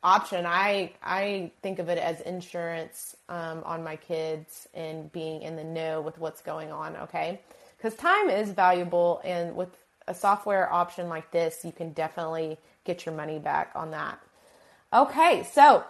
option. 0.02 0.44
I 0.46 0.92
i 1.02 1.50
think 1.62 1.78
of 1.78 1.88
it 1.88 1.98
as 1.98 2.20
insurance 2.20 3.16
um, 3.28 3.62
on 3.64 3.82
my 3.82 3.96
kids 3.96 4.68
and 4.74 5.10
being 5.12 5.42
in 5.42 5.56
the 5.56 5.64
know 5.64 6.00
with 6.00 6.18
what's 6.18 6.42
going 6.42 6.72
on 6.72 6.96
okay? 6.96 7.40
Because 7.76 7.94
time 7.94 8.30
is 8.30 8.50
valuable 8.50 9.20
and 9.24 9.56
with 9.56 9.76
a 10.06 10.14
software 10.14 10.70
option 10.72 11.08
like 11.08 11.30
this 11.30 11.64
you 11.64 11.72
can 11.72 11.92
definitely 11.92 12.58
get 12.84 13.06
your 13.06 13.14
money 13.14 13.38
back 13.38 13.70
on 13.74 13.90
that. 13.92 14.20
Okay 14.92 15.46
so 15.52 15.84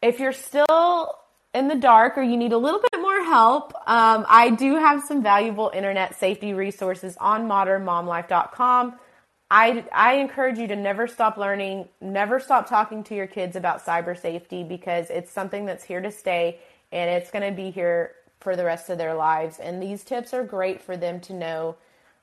if 0.00 0.18
you're 0.20 0.32
still 0.32 1.18
in 1.54 1.68
the 1.68 1.74
dark 1.74 2.16
or 2.16 2.22
you 2.22 2.36
need 2.36 2.52
a 2.52 2.58
little 2.58 2.80
bit 2.80 3.00
more 3.00 3.22
help, 3.24 3.74
um, 3.86 4.24
I 4.28 4.50
do 4.50 4.76
have 4.76 5.02
some 5.02 5.22
valuable 5.22 5.70
internet 5.74 6.18
safety 6.18 6.54
resources 6.54 7.16
on 7.18 7.46
modernmomlife.com. 7.46 8.94
I, 9.50 9.84
I 9.92 10.14
encourage 10.14 10.58
you 10.58 10.66
to 10.68 10.76
never 10.76 11.06
stop 11.06 11.36
learning, 11.36 11.88
never 12.00 12.40
stop 12.40 12.68
talking 12.68 13.04
to 13.04 13.14
your 13.14 13.26
kids 13.26 13.54
about 13.54 13.84
cyber 13.84 14.18
safety 14.18 14.64
because 14.64 15.10
it's 15.10 15.30
something 15.30 15.66
that's 15.66 15.84
here 15.84 16.00
to 16.00 16.10
stay 16.10 16.58
and 16.90 17.10
it's 17.10 17.30
going 17.30 17.48
to 17.48 17.54
be 17.54 17.70
here 17.70 18.12
for 18.40 18.56
the 18.56 18.64
rest 18.64 18.88
of 18.88 18.96
their 18.96 19.14
lives. 19.14 19.58
And 19.58 19.82
these 19.82 20.04
tips 20.04 20.32
are 20.32 20.42
great 20.42 20.80
for 20.80 20.96
them 20.96 21.20
to 21.20 21.34
know 21.34 21.76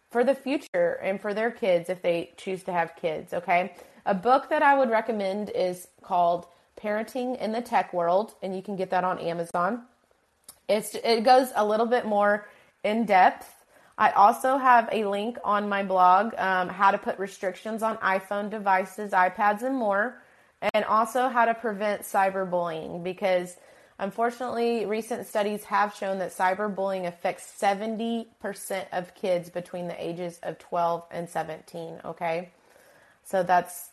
for 0.10 0.24
the 0.24 0.34
future 0.34 1.00
and 1.04 1.22
for 1.22 1.36
their 1.36 1.52
kids 1.52 1.88
if 1.88 2.02
they 2.02 2.32
choose 2.36 2.64
to 2.64 2.74
have 2.74 2.96
kids, 2.96 3.32
okay? 3.32 3.76
A 4.08 4.16
book 4.16 4.50
that 4.50 4.64
I 4.64 4.76
would 4.76 4.90
recommend 4.90 5.52
is 5.52 5.88
called 6.02 6.48
Parenting 6.82 7.40
in 7.40 7.52
the 7.52 7.62
Tech 7.62 7.94
World, 7.94 8.34
and 8.42 8.56
you 8.56 8.62
can 8.62 8.76
get 8.76 8.90
that 8.92 9.04
on 9.04 9.20
Amazon. 9.20 9.84
It's, 10.68 10.96
it 10.96 11.24
goes 11.24 11.52
a 11.56 11.66
little 11.66 11.86
bit 11.86 12.06
more 12.06 12.48
in 12.84 13.06
depth. 13.06 13.54
I 13.98 14.12
also 14.12 14.58
have 14.58 14.88
a 14.92 15.06
link 15.06 15.38
on 15.44 15.68
my 15.68 15.84
blog, 15.84 16.34
um, 16.38 16.70
how 16.70 16.92
to 16.92 16.98
put 16.98 17.20
restrictions 17.20 17.84
on 17.84 17.98
iPhone 17.98 18.50
devices, 18.50 19.12
iPads, 19.12 19.64
and 19.64 19.76
more, 19.76 20.22
and 20.74 20.86
also 20.86 21.28
how 21.28 21.46
to 21.46 21.54
prevent 21.54 22.04
cyberbullying 22.04 23.04
because 23.04 23.58
Unfortunately, 24.00 24.86
recent 24.86 25.28
studies 25.28 25.66
have 25.66 25.94
shown 25.94 26.20
that 26.20 26.32
cyberbullying 26.32 27.06
affects 27.06 27.52
70% 27.62 28.26
of 28.94 29.14
kids 29.14 29.50
between 29.50 29.90
the 29.90 30.04
ages 30.04 30.40
of 30.42 30.58
12 30.58 31.04
and 31.12 31.30
17. 31.30 32.00
Okay, 32.06 32.50
so 33.26 33.44
that's 33.44 33.90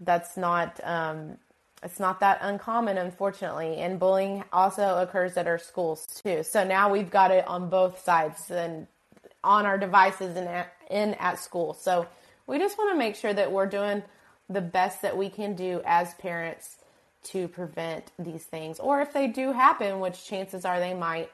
that's 0.00 0.36
not 0.36 0.78
um, 0.84 1.38
it's 1.82 2.00
not 2.00 2.20
that 2.20 2.38
uncommon, 2.42 2.98
unfortunately. 2.98 3.76
And 3.76 3.98
bullying 3.98 4.44
also 4.52 4.98
occurs 4.98 5.36
at 5.36 5.46
our 5.46 5.58
schools 5.58 6.06
too. 6.22 6.42
So 6.42 6.64
now 6.64 6.90
we've 6.90 7.10
got 7.10 7.30
it 7.30 7.46
on 7.46 7.68
both 7.68 8.02
sides 8.02 8.50
and 8.50 8.86
on 9.44 9.66
our 9.66 9.78
devices 9.78 10.36
and 10.36 10.48
at, 10.48 10.72
in 10.90 11.14
at 11.14 11.38
school. 11.38 11.74
So 11.74 12.06
we 12.46 12.58
just 12.58 12.76
want 12.78 12.92
to 12.92 12.98
make 12.98 13.14
sure 13.14 13.32
that 13.32 13.52
we're 13.52 13.66
doing 13.66 14.02
the 14.48 14.60
best 14.60 15.02
that 15.02 15.16
we 15.16 15.28
can 15.28 15.54
do 15.54 15.80
as 15.84 16.14
parents 16.14 16.76
to 17.24 17.48
prevent 17.48 18.10
these 18.18 18.44
things, 18.44 18.78
or 18.78 19.00
if 19.00 19.12
they 19.12 19.26
do 19.26 19.52
happen, 19.52 20.00
which 20.00 20.24
chances 20.24 20.64
are 20.64 20.78
they 20.78 20.94
might, 20.94 21.30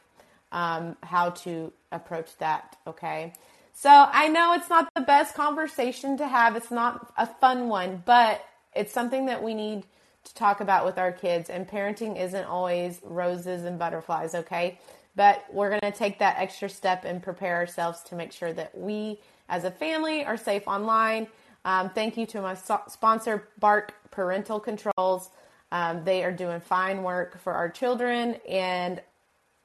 um, 0.51 0.97
how 1.03 1.31
to 1.31 1.73
approach 1.93 2.37
that. 2.39 2.77
Okay. 2.87 3.33
So 3.75 3.91
I 3.91 4.29
know 4.29 4.55
it's 4.55 4.69
not 4.69 4.89
the 4.95 5.03
best 5.03 5.35
conversation 5.35 6.17
to 6.19 6.27
have. 6.27 6.57
It's 6.57 6.71
not 6.71 7.13
a 7.17 7.27
fun 7.27 7.69
one, 7.69 8.03
but 8.05 8.45
it's 8.75 8.93
something 8.93 9.27
that 9.27 9.43
we 9.43 9.55
need 9.55 9.85
to 10.25 10.35
talk 10.35 10.61
about 10.61 10.85
with 10.85 10.99
our 10.99 11.13
kids. 11.13 11.51
And 11.51 11.69
parenting 11.69 12.21
isn't 12.21 12.45
always 12.45 13.01
roses 13.05 13.65
and 13.65 13.79
butterflies, 13.79 14.35
okay? 14.35 14.79
But 15.17 15.45
we're 15.53 15.71
going 15.71 15.93
to 15.93 15.97
take 15.97 16.19
that 16.19 16.37
extra 16.39 16.69
step 16.69 17.05
and 17.05 17.23
prepare 17.23 17.57
ourselves 17.57 18.01
to 18.05 18.17
make 18.17 18.33
sure 18.33 18.53
that 18.53 18.77
we 18.77 19.21
as 19.49 19.65
a 19.65 19.71
family 19.71 20.25
are 20.25 20.37
safe 20.37 20.67
online. 20.67 21.29
Um, 21.65 21.91
thank 21.91 22.17
you 22.17 22.27
to 22.27 22.43
my 22.43 22.55
so- 22.55 22.83
sponsor, 22.89 23.49
Bark 23.59 23.95
Parental 24.11 24.61
Controls. 24.61 25.31
Um, 25.73 26.05
they 26.05 26.25
are 26.25 26.33
doing 26.33 26.61
fine 26.61 27.03
work 27.03 27.39
for 27.39 27.53
our 27.53 27.69
children, 27.69 28.37
and 28.49 29.01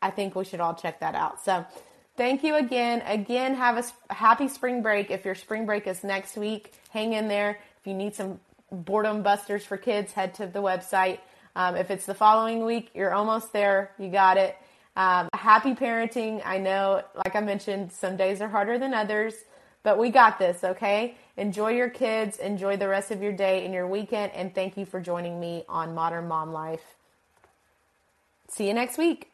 I 0.02 0.12
think 0.12 0.36
we 0.36 0.46
should 0.46 0.60
all 0.60 0.74
check 0.74 1.02
that 1.02 1.14
out. 1.14 1.44
So, 1.44 1.66
thank 2.16 2.44
you 2.44 2.56
again. 2.56 3.02
Again, 3.06 3.56
have 3.56 3.78
a 3.78 4.14
happy 4.14 4.48
spring 4.48 4.82
break. 4.82 5.12
If 5.12 5.26
your 5.26 5.36
spring 5.36 5.66
break 5.66 5.88
is 5.88 6.04
next 6.04 6.38
week, 6.38 6.74
hang 6.90 7.14
in 7.14 7.28
there. 7.28 7.60
If 7.80 7.88
you 7.88 7.94
need 7.94 8.16
some 8.16 8.40
boredom 8.72 9.24
busters 9.24 9.66
for 9.66 9.78
kids, 9.78 10.14
head 10.14 10.34
to 10.36 10.48
the 10.48 10.62
website. 10.62 11.20
Um, 11.56 11.76
if 11.76 11.92
it's 11.92 12.06
the 12.06 12.14
following 12.14 12.66
week, 12.66 12.92
you're 12.94 13.14
almost 13.14 13.54
there. 13.54 13.92
You 13.98 14.10
got 14.10 14.38
it. 14.38 14.56
Um, 14.96 15.30
happy 15.34 15.74
parenting. 15.76 16.42
I 16.46 16.58
know, 16.58 17.04
like 17.16 17.36
I 17.36 17.40
mentioned, 17.40 17.92
some 17.92 18.18
days 18.18 18.42
are 18.42 18.50
harder 18.50 18.78
than 18.78 18.94
others, 18.94 19.34
but 19.84 19.98
we 19.98 20.10
got 20.10 20.40
this, 20.40 20.64
okay? 20.64 21.16
Enjoy 21.38 21.72
your 21.72 21.90
kids, 21.90 22.38
enjoy 22.38 22.76
the 22.76 22.88
rest 22.88 23.12
of 23.12 23.22
your 23.22 23.32
day 23.32 23.64
and 23.64 23.74
your 23.74 23.88
weekend, 23.88 24.34
and 24.34 24.54
thank 24.54 24.76
you 24.76 24.86
for 24.86 25.00
joining 25.00 25.40
me 25.40 25.64
on 25.70 25.96
Modern 25.96 26.28
Mom 26.28 26.52
Life. 26.52 26.84
See 28.50 28.68
you 28.68 28.74
next 28.74 28.98
week. 28.98 29.32